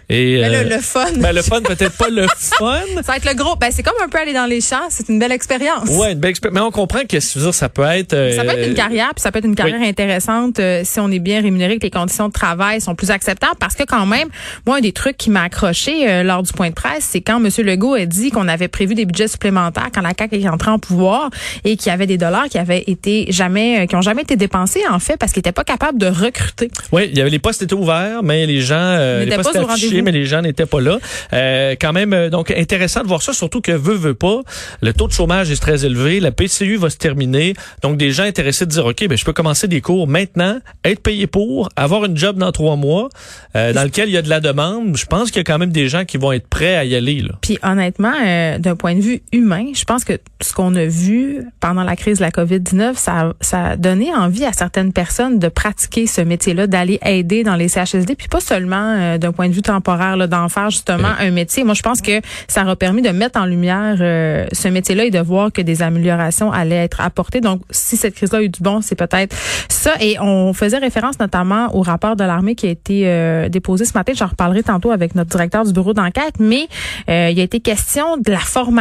Et 0.08 0.40
mais 0.40 0.64
le, 0.64 0.76
euh, 0.76 0.80
fun. 0.80 1.12
Ben, 1.18 1.34
le 1.34 1.42
fun, 1.42 1.62
peut-être 1.62 1.98
pas 1.98 2.08
le 2.10 2.28
fun. 2.38 2.80
Ça 2.96 3.02
va 3.12 3.18
être 3.18 3.26
le 3.26 3.36
gros. 3.36 3.58
Ben, 3.58 3.72
c'est 3.72 3.84
comme 3.84 3.94
un 4.02 4.08
peu 4.08 4.20
aller 4.20 4.32
dans 4.32 4.46
les 4.46 4.62
champs. 4.62 4.88
C'est 4.90 5.10
une 5.10 5.20
belle 5.20 5.34
expérience. 5.34 5.90
Ouais, 5.90 6.14
une 6.14 6.20
belle 6.20 6.32
expérience. 6.32 6.62
Mais 6.62 6.66
on 6.66 6.72
comprend 6.72 7.02
que 7.04 7.20
ça 7.20 7.68
peut 7.68 7.84
être. 7.84 8.14
Euh, 8.14 8.38
ça 8.38 8.46
peut 8.46 8.52
être 8.52 8.70
une 8.70 8.76
carrière, 8.76 9.12
puis 9.14 9.22
ça 9.22 9.34
peut 9.34 9.40
être 9.40 9.46
une 9.46 9.56
carrière 9.56 9.82
intéressante 9.82 10.60
euh, 10.60 10.82
si 10.86 11.02
on 11.02 11.12
est 11.12 11.20
bien 11.20 11.42
rémunéré, 11.42 11.78
que 11.78 11.84
les 11.84 11.92
conditions 11.92 12.30
de 12.30 12.34
travail 12.34 12.80
sont 12.80 12.96
plus 12.96 13.12
acceptables. 13.12 13.58
Parce 13.60 13.76
que 13.76 13.84
quand 13.84 14.06
même, 14.06 14.30
moi, 14.66 14.78
un 14.78 14.82
des 14.82 14.94
trucs 14.94 15.18
qui 15.18 15.30
m'a 15.30 15.44
accroché 15.44 16.24
lors 16.24 16.42
du 16.42 16.54
point 16.54 16.70
de 16.70 16.76
presse, 16.76 17.06
c'est 17.12 17.22
quand 17.22 17.44
M. 17.44 17.50
Legault 17.66 17.96
a 17.96 18.06
dit 18.06 18.32
qu'on 18.32 18.48
avait 18.48 18.70
prévu 18.70 18.93
des 18.94 19.06
budgets 19.06 19.28
supplémentaires 19.28 19.90
quand 19.94 20.02
la 20.02 20.14
CAQ 20.18 20.42
est 20.42 20.50
entrée 20.50 20.72
en 20.72 20.80
pouvoir 20.80 21.30
et 21.64 21.78
qu'il 21.78 21.90
y 21.90 21.94
avait 21.94 22.08
des 22.08 22.18
dollars 22.18 22.50
qui 22.50 22.58
avaient 22.58 22.84
été 22.88 23.26
jamais, 23.30 23.88
qui 23.88 23.96
ont 23.96 24.02
jamais 24.02 24.24
été 24.24 24.36
dépensés 24.36 24.82
en 24.90 25.00
fait 25.00 25.18
parce 25.18 25.32
qu'il 25.32 25.40
n'était 25.40 25.52
pas 25.52 25.64
capable 25.64 25.98
de 26.00 26.08
recruter. 26.08 26.70
Oui, 26.92 27.10
il 27.12 27.18
y 27.18 27.22
avait 27.22 27.30
les 27.30 27.40
postes 27.40 27.62
étaient 27.62 27.74
ouverts, 27.74 28.24
mais 28.24 28.46
les 28.46 28.62
gens, 28.62 28.98
les 29.20 29.36
postes 29.36 29.56
étaient 29.56 29.70
affichés, 29.70 30.02
mais 30.02 30.12
les 30.12 30.26
gens 30.26 30.42
n'étaient 30.42 30.66
pas 30.66 30.82
là. 30.82 31.00
Euh, 31.34 31.76
quand 31.80 31.94
même, 31.94 32.14
euh, 32.14 32.30
donc 32.30 32.52
intéressant 32.52 33.02
de 33.02 33.08
voir 33.08 33.22
ça, 33.22 33.34
surtout 33.34 33.62
que 33.62 33.72
veut 33.72 33.96
veut 33.96 34.14
pas, 34.14 34.42
le 34.82 34.94
taux 34.94 35.08
de 35.08 35.14
chômage 35.14 35.52
est 35.52 35.62
très 35.62 35.86
élevé, 35.86 36.20
la 36.20 36.32
PCU 36.32 36.78
va 36.78 36.90
se 36.90 36.98
terminer, 36.98 37.54
donc 37.82 37.98
des 37.98 38.12
gens 38.12 38.24
intéressés 38.24 38.66
de 38.66 38.72
dire 38.72 38.86
ok, 38.86 39.08
ben 39.08 39.18
je 39.18 39.26
peux 39.26 39.34
commencer 39.34 39.68
des 39.68 39.82
cours 39.82 40.08
maintenant, 40.08 40.60
être 40.84 41.02
payé 41.02 41.28
pour, 41.28 41.70
avoir 41.76 42.06
une 42.06 42.18
job 42.18 42.38
dans 42.38 42.52
trois 42.52 42.76
mois, 42.76 43.10
euh, 43.56 43.74
dans 43.74 43.84
lequel 43.84 44.10
il 44.10 44.14
y 44.14 44.18
a 44.18 44.22
de 44.22 44.30
la 44.30 44.40
demande. 44.40 44.96
Je 44.98 45.06
pense 45.06 45.32
qu'il 45.32 45.38
y 45.38 45.42
a 45.42 45.44
quand 45.44 45.60
même 45.60 45.72
des 45.72 45.88
gens 45.90 46.06
qui 46.06 46.18
vont 46.18 46.32
être 46.32 46.48
prêts 46.48 46.76
à 46.76 46.86
y 46.86 46.96
aller. 46.96 47.22
Là. 47.22 47.34
Puis 47.42 47.58
honnêtement, 47.64 48.14
euh, 48.26 48.58
d'un 48.58 48.76
point 48.76 48.83
de 48.92 49.00
vue 49.00 49.22
humain, 49.32 49.68
je 49.74 49.84
pense 49.86 50.04
que 50.04 50.20
ce 50.42 50.54
qu'on 50.54 50.76
a 50.76 50.86
vu 50.86 51.46
pendant 51.60 51.84
la 51.84 51.96
crise 51.96 52.18
de 52.18 52.24
la 52.24 52.32
COVID-19, 52.32 52.96
ça, 52.96 53.34
ça 53.42 53.66
a 53.66 53.76
donné 53.78 54.14
envie 54.14 54.46
à 54.46 54.54
certaines 54.54 54.94
personnes 54.94 55.40
de 55.40 55.48
pratiquer 55.48 56.08
ce 56.08 56.22
métier-là, 56.22 56.68
d'aller 56.68 57.00
aider 57.06 57.44
dans 57.44 57.56
les 57.56 57.70
CHSD, 57.70 58.16
puis 58.16 58.28
pas 58.28 58.40
seulement 58.42 59.18
d'un 59.18 59.32
point 59.32 59.48
de 59.48 59.54
vue 59.54 59.62
temporaire, 59.62 60.28
d'en 60.28 60.50
faire 60.50 60.70
justement 60.70 61.14
un 61.20 61.32
métier. 61.32 61.64
Moi, 61.64 61.74
je 61.74 61.82
pense 61.82 62.02
que 62.02 62.22
ça 62.48 62.64
aura 62.64 62.76
permis 62.76 63.02
de 63.02 63.10
mettre 63.10 63.40
en 63.40 63.46
lumière 63.46 63.98
euh, 64.00 64.46
ce 64.52 64.68
métier-là 64.68 65.06
et 65.06 65.12
de 65.12 65.20
voir 65.20 65.52
que 65.52 65.62
des 65.62 65.82
améliorations 65.82 66.52
allaient 66.52 66.84
être 66.84 67.02
apportées. 67.02 67.42
Donc, 67.42 67.62
si 67.70 67.98
cette 67.98 68.16
crise-là 68.16 68.40
a 68.40 68.42
eu 68.42 68.50
du 68.50 68.62
bon, 68.62 68.82
c'est 68.82 68.96
peut-être 68.96 69.36
ça. 69.70 69.92
Et 70.00 70.18
on 70.20 70.54
faisait 70.54 70.78
référence 70.78 71.20
notamment 71.20 71.76
au 71.76 71.82
rapport 71.82 72.16
de 72.16 72.24
l'armée 72.24 72.56
qui 72.56 72.68
a 72.68 72.70
été 72.70 73.04
euh, 73.06 73.50
déposé 73.50 73.86
ce 73.86 73.94
matin. 73.94 74.14
J'en 74.16 74.28
reparlerai 74.28 74.64
tantôt 74.64 74.92
avec 74.92 75.16
notre 75.16 75.30
directeur 75.30 75.66
du 75.66 75.74
bureau 75.74 75.94
d'enquête. 75.94 76.36
Mais 76.40 76.68
euh, 77.10 77.30
il 77.32 77.38
y 77.38 77.42
a 77.42 77.44
été 77.44 77.60
question 77.60 78.18
de 78.18 78.32
la 78.32 78.40
formation 78.40 78.73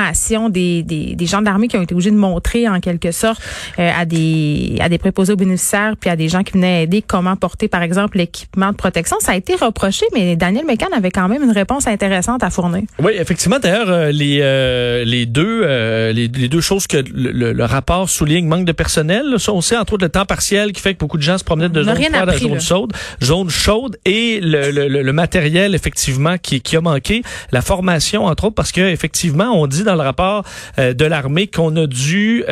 des, 0.51 0.83
des, 0.83 1.15
des 1.15 1.27
gens 1.27 1.43
d'armée 1.43 1.69
qui 1.69 1.77
ont 1.77 1.83
été 1.83 1.95
obligés 1.95 2.11
de 2.11 2.17
montrer 2.17 2.69
en 2.69 2.81
quelque 2.81 3.13
sorte 3.13 3.41
à 3.79 4.05
des 4.05 4.79
à 4.81 4.89
des 4.89 4.99
préposés 4.99 5.33
aux 5.33 5.37
bénéficiaires 5.37 5.95
puis 5.99 6.11
à 6.11 6.17
des 6.17 6.29
gens 6.29 6.43
qui 6.43 6.53
venaient 6.53 6.85
aider 6.85 7.03
comment 7.03 7.37
porter 7.37 7.69
par 7.69 7.83
exemple 7.83 8.19
l'équipement 8.19 8.71
de 8.71 8.77
protection. 8.77 9.17
Ça 9.21 9.33
a 9.33 9.37
été 9.37 9.55
reproché, 9.55 10.07
mais 10.15 10.37
Daniel 10.37 10.65
Mécan 10.67 10.89
avait 10.97 11.11
quand 11.11 11.29
même 11.29 11.43
une 11.43 11.51
réponse 11.51 11.87
intéressante 11.87 12.43
à 12.43 12.51
fournir. 12.51 12.83
Oui, 12.99 13.13
effectivement. 13.19 13.59
D'ailleurs, 13.59 13.91
euh, 13.91 14.13
les 14.13 14.41
euh, 14.41 15.05
les 15.05 15.27
deux 15.27 15.63
euh, 15.65 16.13
les, 16.13 16.29
deux 16.29 16.61
choses 16.61 16.87
que 16.87 17.03
le, 17.15 17.65
rapport 17.65 18.09
souligne 18.09 18.47
manque 18.47 18.65
de 18.65 18.73
personnel. 18.73 19.25
Ça, 19.39 19.53
on 19.53 19.61
sait 19.61 19.77
entre 19.77 19.95
autres 19.95 20.05
le 20.05 20.11
temps 20.11 20.25
partiel 20.25 20.73
qui 20.73 20.81
fait 20.81 20.95
que 20.95 20.99
beaucoup 20.99 21.17
de 21.17 21.23
gens 21.23 21.39
se 21.39 21.45
promenaient 21.45 21.69
de 21.69 21.83
zone 21.83 21.95
froide 21.97 22.29
à 22.29 22.39
zone 22.39 22.61
chaude, 22.61 22.93
zone 23.23 23.51
chaude 23.51 23.99
et 24.05 24.41
le, 24.43 24.71
le, 24.71 25.13
matériel 25.13 25.75
effectivement 25.75 26.39
qui, 26.39 26.61
qui 26.61 26.77
a 26.77 26.81
manqué, 26.81 27.23
la 27.53 27.63
formation 27.63 28.25
entre 28.25 28.45
autres 28.45 28.55
parce 28.55 28.73
que 28.73 28.81
effectivement 28.81 29.53
on 29.53 29.67
dit 29.67 29.82
dans 29.83 29.95
le 29.95 30.01
rapport 30.01 30.45
de 30.79 31.05
l'armée 31.05 31.47
qu'on 31.47 31.75
a 31.77 31.87
dû 31.87 32.45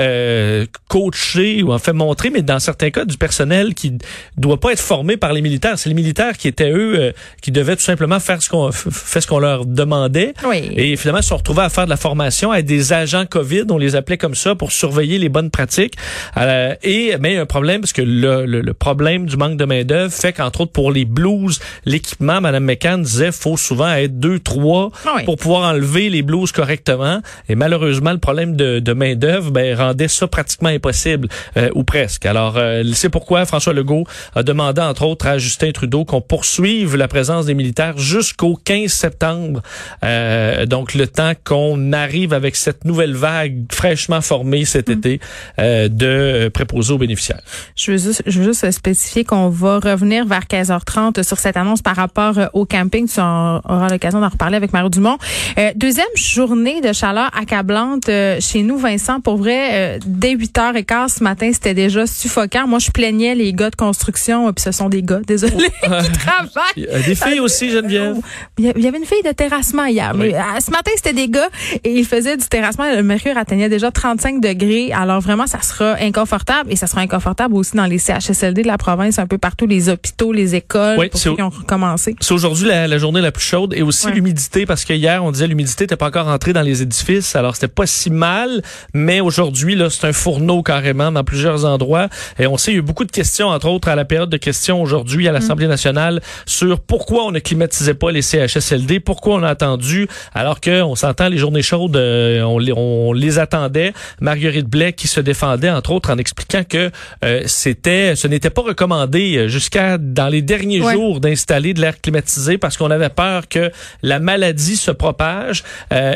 coacher 0.89 1.63
ou 1.63 1.73
en 1.73 1.79
fait 1.79 1.93
montrer, 1.93 2.31
mais 2.31 2.43
dans 2.43 2.59
certains 2.59 2.91
cas 2.91 3.05
du 3.05 3.17
personnel 3.17 3.75
qui 3.75 3.99
doit 4.37 4.61
pas 4.61 4.73
être 4.73 4.81
formé 4.81 5.17
par 5.17 5.33
les 5.33 5.43
militaires. 5.43 5.79
C'est 5.79 5.89
les 5.89 5.95
militaires 5.95 6.37
qui 6.37 6.49
étaient 6.49 6.73
eux 6.73 7.13
qui 7.43 7.51
devaient 7.51 7.77
tout 7.77 7.83
simplement 7.83 8.21
faire 8.21 8.43
ce 8.43 8.49
qu'on 8.49 8.71
fait 8.73 9.21
ce 9.21 9.27
qu'on 9.27 9.39
leur 9.39 9.67
demandait. 9.67 10.35
Et 10.53 10.97
finalement, 10.97 11.21
ils 11.21 11.23
se 11.23 11.31
sont 11.31 11.37
retrouvés 11.37 11.63
à 11.63 11.69
faire 11.69 11.85
de 11.85 11.91
la 11.91 11.97
formation 11.97 12.51
à 12.51 12.63
des 12.63 12.93
agents 12.93 13.27
COVID, 13.27 13.65
on 13.71 13.79
les 13.79 13.97
appelait 13.97 14.19
comme 14.19 14.35
ça, 14.35 14.55
pour 14.55 14.73
surveiller 14.73 15.19
les 15.19 15.29
bonnes 15.29 15.51
pratiques. 15.51 15.95
Euh, 16.37 16.75
et 16.83 17.15
mais 17.21 17.33
il 17.33 17.35
y 17.35 17.39
a 17.39 17.43
un 17.43 17.47
problème 17.47 17.81
parce 17.81 17.93
que 17.93 18.03
le, 18.03 18.47
le, 18.47 18.75
problème 18.75 19.27
du 19.27 19.37
manque 19.37 19.57
de 19.57 19.65
main 19.65 19.85
d'œuvre 19.85 20.13
fait 20.13 20.33
qu'entre 20.33 20.63
autres 20.63 20.73
pour 20.73 20.93
les 20.93 21.05
blouses, 21.05 21.61
l'équipement, 21.85 22.41
Madame 22.41 22.65
McCann 22.65 23.03
disait, 23.03 23.33
faut 23.33 23.57
souvent 23.57 23.93
être 23.93 24.19
deux, 24.19 24.39
trois 24.39 24.91
ah 25.07 25.19
pour 25.25 25.37
pouvoir 25.37 25.73
enlever 25.73 26.09
les 26.09 26.23
blouses 26.23 26.53
correctement. 26.53 27.20
Et 27.49 27.55
malheureusement, 27.55 28.13
le 28.13 28.19
problème 28.19 28.57
de, 28.57 28.79
de 28.79 28.93
main 28.93 29.15
d'œuvre 29.15 29.51
ben, 29.51 29.77
rendait 29.77 30.09
ça 30.09 30.27
pratiquement 30.27 30.69
impossible 30.69 31.29
euh, 31.57 31.71
ou 31.75 31.85
presque. 31.85 32.27
Alors 32.27 32.55
euh, 32.57 32.83
c'est 32.95 33.09
pourquoi 33.09 33.45
François 33.47 33.73
Legault 33.73 34.05
a 34.35 34.43
demandé 34.43 34.81
entre 34.81 35.05
autres 35.05 35.27
à 35.27 35.39
Justin 35.39 35.73
Trudeau 35.73 36.05
qu'on 36.05 36.21
poursuive 36.21 36.97
la 36.97 37.09
présence 37.09 37.47
des 37.47 37.55
militaires 37.55 37.99
jusqu'au 37.99 38.57
15 38.57 38.91
septembre. 38.91 39.63
Euh, 40.05 40.67
donc 40.67 40.95
le 40.95 41.07
temps 41.07 41.33
qu'on 41.45 41.93
arrive 41.93 42.33
avec 42.33 42.57
cette 42.57 42.85
nouvelle 42.85 43.15
vague 43.15 43.65
fraîchement 43.71 44.21
formée 44.21 44.65
cet 44.65 44.89
mm. 44.89 44.93
été 44.93 45.21
euh, 45.59 45.89
de 45.89 46.49
préposés 46.53 46.93
aux 46.93 46.99
bénéficiaires. 46.99 47.41
Je 47.77 47.93
veux 47.93 47.99
juste, 47.99 48.23
je 48.27 48.39
veux 48.39 48.47
juste 48.47 48.71
spécifier 48.71 49.25
qu'on 49.25 49.49
va 49.49 49.79
revenir 49.79 50.27
vers 50.27 50.45
15h30 50.45 51.23
sur 51.23 51.39
cette 51.39 51.57
annonce 51.57 51.83
par 51.83 51.97
rapport 51.97 52.39
euh, 52.39 52.47
au 52.53 52.65
camping. 52.67 53.09
Tu 53.09 53.21
auras 53.21 53.89
l'occasion 53.89 54.21
d'en 54.21 54.29
reparler 54.29 54.57
avec 54.57 54.73
Mario 54.73 54.89
Dumont. 54.89 55.19
Euh, 55.59 55.73
deuxième 55.77 56.07
journée 56.15 56.81
de 56.81 56.93
chaleur 57.11 57.31
accablante 57.37 58.09
euh, 58.09 58.39
chez 58.41 58.63
nous, 58.63 58.79
Vincent. 58.79 59.21
Pour 59.21 59.37
vrai, 59.37 59.99
dès 60.07 60.35
8h15 60.35 61.19
ce 61.19 61.25
matin, 61.25 61.51
c'était 61.53 61.75
déjà 61.75 62.07
suffocant. 62.07 62.67
Moi, 62.67 62.79
je 62.79 62.91
plaignais 62.91 63.35
les 63.35 63.53
gars 63.53 63.71
de 63.71 63.77
construction, 63.77 64.53
puis 64.53 64.63
ce 64.63 64.73
sont 64.73 64.89
des 64.89 65.03
gars, 65.03 65.21
désolé, 65.27 65.55
oh. 65.59 65.87
qui 66.05 66.13
travaillent. 66.13 67.05
Des 67.05 67.15
filles 67.15 67.41
aussi, 67.41 67.71
Geneviève. 67.71 68.17
Il 68.59 68.65
y 68.65 68.87
avait 68.87 68.99
une 68.99 69.05
fille 69.05 69.23
de 69.25 69.33
terrassement 69.33 69.87
hier. 69.87 70.15
Mais 70.15 70.35
euh, 70.35 70.41
ce 70.65 70.71
matin, 70.71 70.91
c'était 70.97 71.13
des 71.13 71.29
gars 71.29 71.49
et 71.83 71.93
ils 71.93 72.05
faisaient 72.05 72.37
du 72.37 72.47
terrassement. 72.47 72.85
Le 72.95 73.03
mercure 73.03 73.37
atteignait 73.37 73.69
déjà 73.69 73.91
35 73.91 74.41
degrés. 74.41 74.93
Alors 74.93 75.21
vraiment, 75.21 75.47
ça 75.47 75.61
sera 75.63 75.97
inconfortable 76.01 76.71
et 76.73 76.77
ça 76.77 76.87
sera 76.87 77.01
inconfortable 77.01 77.55
aussi 77.55 77.77
dans 77.77 77.87
les 77.87 77.99
CHSLD 77.99 78.63
de 78.63 78.67
la 78.67 78.79
province, 78.79 79.19
un 79.19 79.27
peu 79.27 79.39
partout, 79.39 79.67
les 79.67 79.89
hôpitaux, 79.89 80.33
les 80.33 80.55
écoles, 80.55 81.09
pour 81.11 81.21
ceux 81.21 81.35
qui 81.35 81.43
ont 81.43 81.51
recommencé. 81.51 82.15
C'est 82.21 82.35
aujourd'hui 82.35 82.69
la, 82.69 82.99
journée 82.99 83.21
la 83.21 83.33
plus 83.33 83.45
chaude 83.45 83.75
et 83.75 83.83
aussi 83.83 84.11
l'humidité 84.11 84.67
parce 84.67 84.85
que 84.85 84.93
hier, 84.93 85.25
on 85.25 85.33
disait 85.33 85.47
l'humidité 85.47 85.85
n'était 85.85 85.97
pas 85.97 86.07
encore 86.07 86.29
entrée 86.29 86.53
dans 86.53 86.63
les 86.63 86.83
éditions 86.83 87.00
Alors, 87.35 87.55
c'était 87.55 87.69
pas 87.69 87.87
si 87.87 88.11
mal, 88.11 88.63
mais 88.95 89.21
aujourd'hui, 89.21 89.75
là, 89.75 89.91
c'est 89.91 90.07
un 90.07 90.13
fourneau 90.13 90.63
carrément 90.63 91.11
dans 91.11 91.25
plusieurs 91.25 91.65
endroits. 91.65 92.09
Et 92.39 92.47
on 92.47 92.57
sait, 92.57 92.73
il 92.73 92.75
y 92.75 92.77
a 92.77 92.81
eu 92.81 92.83
beaucoup 92.83 93.05
de 93.05 93.11
questions, 93.11 93.49
entre 93.49 93.69
autres, 93.69 93.89
à 93.89 93.97
la 93.97 94.05
période 94.05 94.31
de 94.31 94.37
questions 94.37 94.81
aujourd'hui 94.81 95.29
à 95.29 95.33
l'Assemblée 95.33 95.67
mm. 95.67 95.71
nationale 95.71 96.21
sur 96.47 96.81
pourquoi 96.81 97.25
on 97.25 97.31
ne 97.31 97.39
climatisait 97.39 97.95
pas 97.95 98.11
les 98.11 98.23
CHSLD, 98.23 99.01
pourquoi 99.01 99.37
on 99.37 99.43
a 99.43 99.49
attendu, 99.49 100.09
alors 100.35 100.61
qu'on 100.61 100.95
s'entend 100.95 101.29
les 101.29 101.39
journées 101.39 101.63
chaudes, 101.63 101.97
euh, 101.97 102.43
on, 102.43 102.59
les, 102.59 102.73
on 102.75 103.13
les 103.13 103.39
attendait. 103.39 103.93
Marguerite 104.21 104.67
Blais 104.67 104.93
qui 104.93 105.09
se 105.09 105.21
défendait, 105.21 105.71
entre 105.71 105.93
autres, 105.93 106.13
en 106.13 106.19
expliquant 106.19 106.65
que 106.65 106.91
euh, 107.25 107.43
c'était, 107.47 108.15
ce 108.17 108.29
n'était 108.29 108.51
pas 108.51 108.63
recommandé 108.63 109.37
euh, 109.37 109.49
jusqu'à 109.49 109.99
dans 109.99 110.29
les 110.29 110.43
derniers 110.43 110.81
jours 110.81 111.21
d'installer 111.21 111.75
de 111.75 111.81
l'air 111.81 112.01
climatisé 112.01 112.59
parce 112.59 112.77
qu'on 112.77 112.91
avait 112.91 113.09
peur 113.09 113.49
que 113.49 113.71
la 114.03 114.19
maladie 114.19 114.77
se 114.77 114.91
propage 114.91 115.65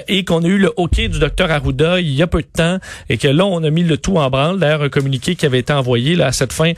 et 0.08 0.24
qu'on 0.24 0.42
a 0.42 0.46
eu 0.46 0.58
le 0.58 0.72
OK 0.76 0.96
du 0.96 1.18
docteur 1.18 1.50
Arruda 1.50 2.00
il 2.00 2.12
y 2.12 2.22
a 2.22 2.26
peu 2.26 2.40
de 2.40 2.46
temps 2.46 2.78
et 3.08 3.18
que 3.18 3.28
là, 3.28 3.44
on 3.46 3.62
a 3.62 3.70
mis 3.70 3.82
le 3.82 3.96
tout 3.96 4.16
en 4.16 4.30
branle. 4.30 4.58
D'ailleurs, 4.58 4.82
un 4.82 4.88
communiqué 4.88 5.34
qui 5.34 5.46
avait 5.46 5.58
été 5.60 5.72
envoyé 5.72 6.16
là, 6.16 6.26
à 6.26 6.32
cette 6.32 6.52
fin 6.52 6.72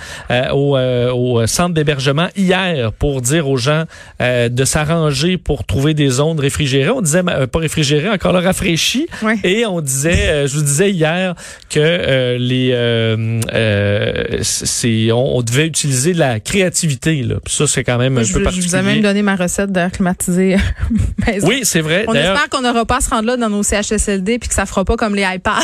au, 0.53 0.77
au 0.79 1.47
centre 1.47 1.75
d'hébergement 1.75 2.29
hier 2.37 2.93
pour 2.93 3.23
dire 3.23 3.49
aux 3.49 3.57
gens 3.57 3.85
de 4.21 4.65
s'arranger 4.65 5.39
pour 5.39 5.65
trouver 5.65 5.95
des 5.95 6.09
zones 6.09 6.41
réfrigérées. 6.41 6.91
On 6.91 7.03
disait 7.03 7.23
pas 7.23 7.59
réfrigérées, 7.59 8.11
encore 8.11 8.33
là 8.33 8.41
rafraîchies. 8.41 9.07
Et 9.45 9.67
on 9.67 9.81
disait, 9.81 10.47
je 10.47 10.57
vous 10.57 10.63
disais 10.63 10.91
hier 10.91 11.35
que 11.71 11.81
euh, 11.81 12.39
les 12.39 12.71
euh, 12.73 13.41
euh, 13.53 14.39
c'est 14.43 15.11
on, 15.13 15.43
devait 15.43 15.67
utiliser 15.67 16.13
de 16.13 16.19
la 16.19 16.41
créativité 16.41 17.23
là. 17.23 17.37
ça 17.47 17.67
c'est 17.67 17.85
quand 17.85 17.99
même 17.99 18.19
un 18.19 18.23
peu 18.23 18.43
particulier. 18.43 18.69
Je 18.69 18.77
vous 18.77 18.77
ai 18.77 18.83
même 18.83 19.03
donné 19.03 19.23
ma 19.23 19.37
recette 19.37 19.73
d'air 19.73 19.91
climatisé. 19.91 20.57
oui, 21.43 21.61
c'est 21.65 21.81
vrai. 21.81 22.05
On 22.09 22.15
espère 22.15 22.49
qu'on 22.49 22.63
n'aura 22.63 22.85
pas 22.85 22.99
à 22.99 23.01
se 23.01 23.11
rendre 23.11 23.27
là 23.27 23.37
dans 23.37 23.51
nos 23.51 23.63
CHSLD 23.83 24.39
puis 24.39 24.49
que 24.49 24.55
ça 24.55 24.67
fera 24.67 24.85
pas 24.85 24.97
comme 24.97 25.15
les 25.15 25.25
iPads. 25.25 25.63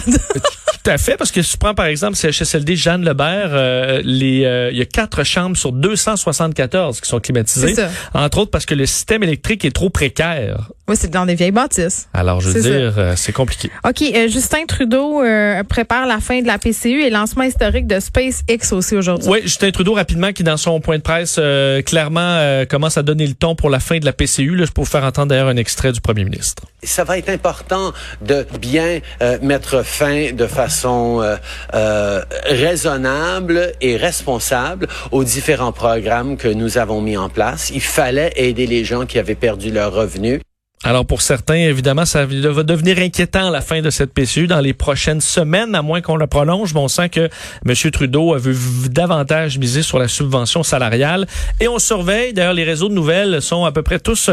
Tout 0.84 0.90
à 0.90 0.98
fait, 0.98 1.16
parce 1.16 1.30
que 1.30 1.42
si 1.42 1.52
tu 1.52 1.58
prends 1.58 1.74
par 1.74 1.86
exemple 1.86 2.16
CHSLD 2.16 2.74
Jeanne 2.74 3.04
Lebert, 3.04 4.02
les 4.02 4.70
il 4.72 4.76
y 4.76 4.82
a 4.82 4.84
quatre 4.84 5.22
chambres 5.22 5.56
sur 5.56 5.70
274 5.70 7.00
qui 7.00 7.08
sont 7.08 7.20
climatisées. 7.20 7.74
Entre 8.14 8.38
autres 8.38 8.50
parce 8.50 8.66
que 8.66 8.74
le 8.74 8.86
système 8.86 9.22
électrique 9.22 9.64
est 9.64 9.70
trop 9.70 9.90
précaire. 9.90 10.70
Oui, 10.88 10.96
c'est 10.98 11.10
dans 11.10 11.24
des 11.24 11.36
vieilles 11.36 11.52
bâtisses. 11.52 12.08
Alors, 12.12 12.40
je 12.40 12.48
veux 12.48 12.60
dire, 12.60 13.12
c'est 13.16 13.32
compliqué. 13.32 13.70
OK, 13.88 14.02
Justin 14.28 14.66
Trudeau 14.66 15.22
prépare 15.68 16.06
la 16.06 16.18
fin 16.18 16.42
de 16.42 16.48
la 16.48 16.58
PCU 16.58 17.02
et 17.02 17.10
lancement 17.10 17.44
historique 17.44 17.86
de 17.86 18.00
SpaceX 18.00 18.72
aussi 18.72 18.96
aujourd'hui. 18.96 19.28
Oui, 19.28 19.42
Justin 19.42 19.70
Trudeau 19.70 19.94
rapidement 19.94 20.32
qui 20.32 20.42
dans 20.42 20.56
son 20.56 20.80
point 20.80 20.98
de 20.98 21.02
presse 21.02 21.36
euh, 21.38 21.82
clairement 21.82 22.20
euh, 22.20 22.64
commence 22.64 22.96
à 22.96 23.02
donner 23.02 23.26
le 23.26 23.34
ton 23.34 23.54
pour 23.54 23.70
la 23.70 23.80
fin 23.80 23.98
de 23.98 24.04
la 24.04 24.12
PCU. 24.12 24.56
Là, 24.56 24.64
je 24.64 24.72
peux 24.72 24.82
vous 24.82 24.86
faire 24.86 25.04
entendre 25.04 25.28
d'ailleurs 25.28 25.48
un 25.48 25.56
extrait 25.56 25.92
du 25.92 26.00
premier 26.00 26.24
ministre. 26.24 26.64
Ça 26.82 27.04
va 27.04 27.18
être 27.18 27.28
important 27.28 27.92
de 28.20 28.46
bien 28.60 29.00
euh, 29.22 29.38
mettre 29.42 29.84
fin 29.84 30.32
de 30.32 30.46
façon 30.46 31.22
raisonnable 32.46 33.72
et 33.80 33.96
responsable 33.96 34.88
aux 35.10 35.24
différents 35.24 35.72
programmes 35.72 36.36
que 36.36 36.48
nous 36.48 36.78
avons 36.78 37.00
mis 37.00 37.16
en 37.16 37.28
place. 37.28 37.70
Il 37.70 37.82
fallait 37.82 38.32
aider 38.36 38.66
les 38.66 38.84
gens 38.84 39.06
qui 39.06 39.18
avaient 39.18 39.34
perdu 39.34 39.70
leurs 39.70 39.92
revenus. 39.92 40.40
Alors 40.84 41.06
pour 41.06 41.22
certains, 41.22 41.54
évidemment, 41.54 42.04
ça 42.04 42.26
va 42.26 42.62
devenir 42.64 42.98
inquiétant 42.98 43.46
à 43.46 43.50
la 43.50 43.60
fin 43.60 43.82
de 43.82 43.90
cette 43.90 44.12
PCU 44.12 44.48
dans 44.48 44.60
les 44.60 44.72
prochaines 44.72 45.20
semaines, 45.20 45.76
à 45.76 45.82
moins 45.82 46.00
qu'on 46.00 46.16
le 46.16 46.26
prolonge. 46.26 46.74
Mais 46.74 46.80
on 46.80 46.88
sent 46.88 47.08
que 47.08 47.28
M. 47.64 47.90
Trudeau 47.92 48.34
a 48.34 48.38
vu 48.38 48.56
davantage 48.88 49.58
miser 49.58 49.82
sur 49.82 50.00
la 50.00 50.08
subvention 50.08 50.64
salariale. 50.64 51.28
Et 51.60 51.68
on 51.68 51.78
surveille, 51.78 52.32
d'ailleurs, 52.32 52.54
les 52.54 52.64
réseaux 52.64 52.88
de 52.88 52.94
nouvelles 52.94 53.40
sont 53.40 53.64
à 53.64 53.70
peu 53.70 53.82
près 53.82 54.00
tous 54.00 54.28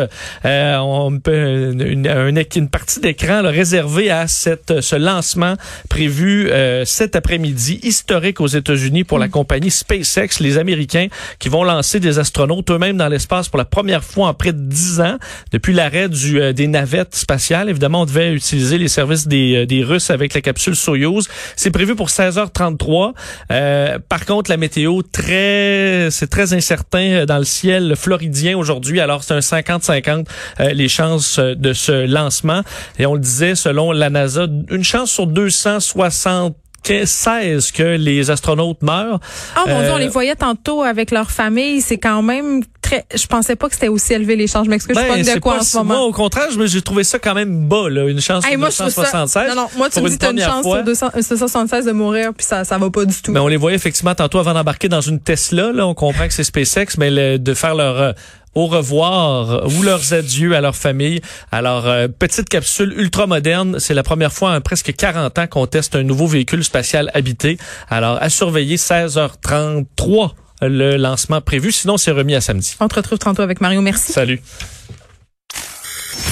euh, 0.46 0.77
on 0.77 1.20
une, 1.27 2.46
une, 2.56 2.70
partie 2.70 3.00
d'écran 3.00 3.41
réservée 3.44 4.10
à 4.10 4.27
cette, 4.27 4.82
ce 4.82 4.96
lancement 4.96 5.53
prévu 5.88 6.50
euh, 6.50 6.84
cet 6.84 7.15
après-midi, 7.15 7.79
historique 7.84 8.41
aux 8.41 8.48
États-Unis 8.48 9.03
pour 9.03 9.20
la 9.20 9.27
mm. 9.27 9.32
compagnie 9.32 9.72
SpaceX, 9.72 10.39
les 10.39 10.58
Américains 10.58 11.08
qui 11.38 11.50
vont 11.50 11.63
lancer 11.63 12.00
des 12.00 12.18
astronautes 12.18 12.72
eux-mêmes 12.72 12.98
dans 12.98 13.08
l'espace 13.08 13.50
pour 13.50 13.60
la 13.60 13.65
première 13.65 14.03
fois 14.03 14.29
en 14.29 14.34
près 14.34 14.53
de 14.53 14.60
dix 14.60 15.00
ans 15.00 15.18
depuis 15.51 15.74
l'arrêt 15.74 16.10
du 16.10 16.38
euh, 16.39 16.53
des 16.53 16.67
navettes 16.67 17.15
spatiales. 17.15 17.69
Évidemment, 17.69 18.01
on 18.01 18.05
devait 18.05 18.34
utiliser 18.34 18.77
les 18.77 18.88
services 18.88 19.27
des, 19.27 19.55
euh, 19.55 19.65
des 19.65 19.84
Russes 19.84 20.10
avec 20.10 20.34
la 20.34 20.41
capsule 20.41 20.75
Soyouz. 20.75 21.27
C'est 21.55 21.72
prévu 21.72 21.96
pour 21.96 22.10
16h33. 22.10 23.13
Euh, 23.51 24.00
par 24.08 24.25
contre, 24.25 24.50
la 24.50 24.58
météo 24.58 25.01
très, 25.01 26.10
c'est 26.12 26.29
très 26.29 26.53
incertain 26.53 27.25
dans 27.25 27.38
le 27.38 27.43
ciel 27.43 27.96
floridien 27.96 28.58
aujourd'hui. 28.58 29.00
Alors, 29.00 29.24
c'est 29.24 29.34
un 29.34 29.39
50-50 29.39 30.25
les 30.74 30.88
chances 30.88 31.39
de 31.39 31.74
ce 31.74 32.05
lancement. 32.05 32.62
Et 32.98 33.05
on 33.05 33.13
le 33.13 33.19
disait, 33.19 33.55
selon 33.55 33.91
la 33.91 34.10
NASA, 34.10 34.48
une 34.69 34.84
chance 34.84 35.12
sur 35.12 35.27
260 35.27 36.55
16 36.83 37.71
que 37.71 37.98
les 37.98 38.31
astronautes 38.31 38.81
meurent? 38.81 39.19
Ah 39.55 39.63
oh, 39.65 39.69
mon 39.69 39.81
Dieu, 39.81 39.91
on 39.91 39.98
les 39.98 40.07
voyait 40.07 40.36
tantôt 40.36 40.83
avec 40.83 41.12
leur 41.12 41.31
famille. 41.31 41.81
C'est 41.81 41.98
quand 41.98 42.21
même 42.21 42.62
très. 42.81 43.05
Je 43.13 43.27
pensais 43.27 43.55
pas 43.55 43.67
que 43.67 43.75
c'était 43.75 43.88
aussi 43.88 44.13
élevé 44.13 44.36
les 44.36 44.48
chances. 44.48 44.65
Je 44.65 44.69
m'excuse, 44.69 44.95
ben, 44.95 45.24
je 45.24 45.36
de 45.36 45.39
quoi 45.39 45.57
en 45.57 45.62
ce 45.62 45.77
moment. 45.77 45.95
Moi, 45.95 46.03
au 46.05 46.12
contraire, 46.12 46.48
j'ai 46.51 46.81
trouvé 46.81 47.03
ça 47.03 47.19
quand 47.19 47.33
même 47.33 47.67
bas, 47.67 47.89
là, 47.89 48.07
une 48.07 48.21
chance 48.21 48.45
sur 48.45 48.57
276. 48.57 49.50
non, 49.50 49.55
non, 49.55 49.67
moi 49.77 49.89
tu 49.89 50.01
me 50.01 50.09
dis 50.09 50.17
t'as 50.17 50.31
une 50.31 50.41
chance 50.41 50.65
sur 50.65 50.83
276 50.83 51.86
de 51.86 51.91
mourir, 51.91 52.33
puis 52.36 52.45
ça, 52.45 52.63
ça 52.63 52.77
va 52.77 52.89
pas 52.89 53.05
du 53.05 53.13
tout. 53.21 53.31
Mais 53.31 53.39
ben, 53.39 53.45
on 53.45 53.48
les 53.48 53.57
voyait 53.57 53.75
effectivement 53.75 54.15
tantôt 54.15 54.39
avant 54.39 54.53
d'embarquer 54.53 54.89
dans 54.89 55.01
une 55.01 55.19
Tesla. 55.19 55.71
Là, 55.71 55.88
on 55.88 55.93
comprend 55.93 56.27
que 56.27 56.33
c'est 56.33 56.43
SpaceX, 56.43 56.98
mais 56.98 57.39
de 57.39 57.53
faire 57.53 57.75
leur 57.75 58.00
euh, 58.00 58.11
au 58.55 58.68
revoir 58.68 59.68
ou 59.68 59.83
leurs 59.83 60.14
adieux 60.14 60.55
à 60.55 60.62
leur 60.62 60.75
famille. 60.75 61.22
Alors, 61.51 61.88
euh, 61.88 62.07
petite 62.07 62.50
capsule 62.50 62.94
ultra 62.98 63.27
moderne. 63.27 63.79
C'est 63.79 63.94
la 63.94 64.03
première 64.03 64.33
fois 64.33 64.55
en 64.55 64.62
presque 64.62 64.94
40 64.96 65.38
ans 65.38 65.48
qu'on 65.48 65.68
teste 65.68 65.96
un 65.96 66.03
nouveau 66.03 66.27
véhicule 66.27 66.64
spatial 66.64 67.12
habité. 67.14 67.57
Alors, 67.90 68.18
à 68.22 68.29
surveiller 68.29 68.77
16h33 68.77 70.31
le 70.62 70.98
lancement 70.98 71.42
prévu. 71.42 71.72
Sinon, 71.72 71.98
c'est 71.98 72.12
remis 72.12 72.35
à 72.35 72.42
samedi. 72.42 72.75
On 72.79 72.88
te 72.88 72.96
retrouve 72.96 73.20
tantôt 73.20 73.42
avec 73.42 73.62
Mario. 73.62 73.81
Merci. 73.81 74.12
Salut. 74.12 74.42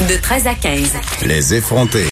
De 0.01 0.21
13 0.21 0.47
à 0.47 0.53
15. 0.53 0.93
Les 1.25 1.53
effrontés. 1.55 2.05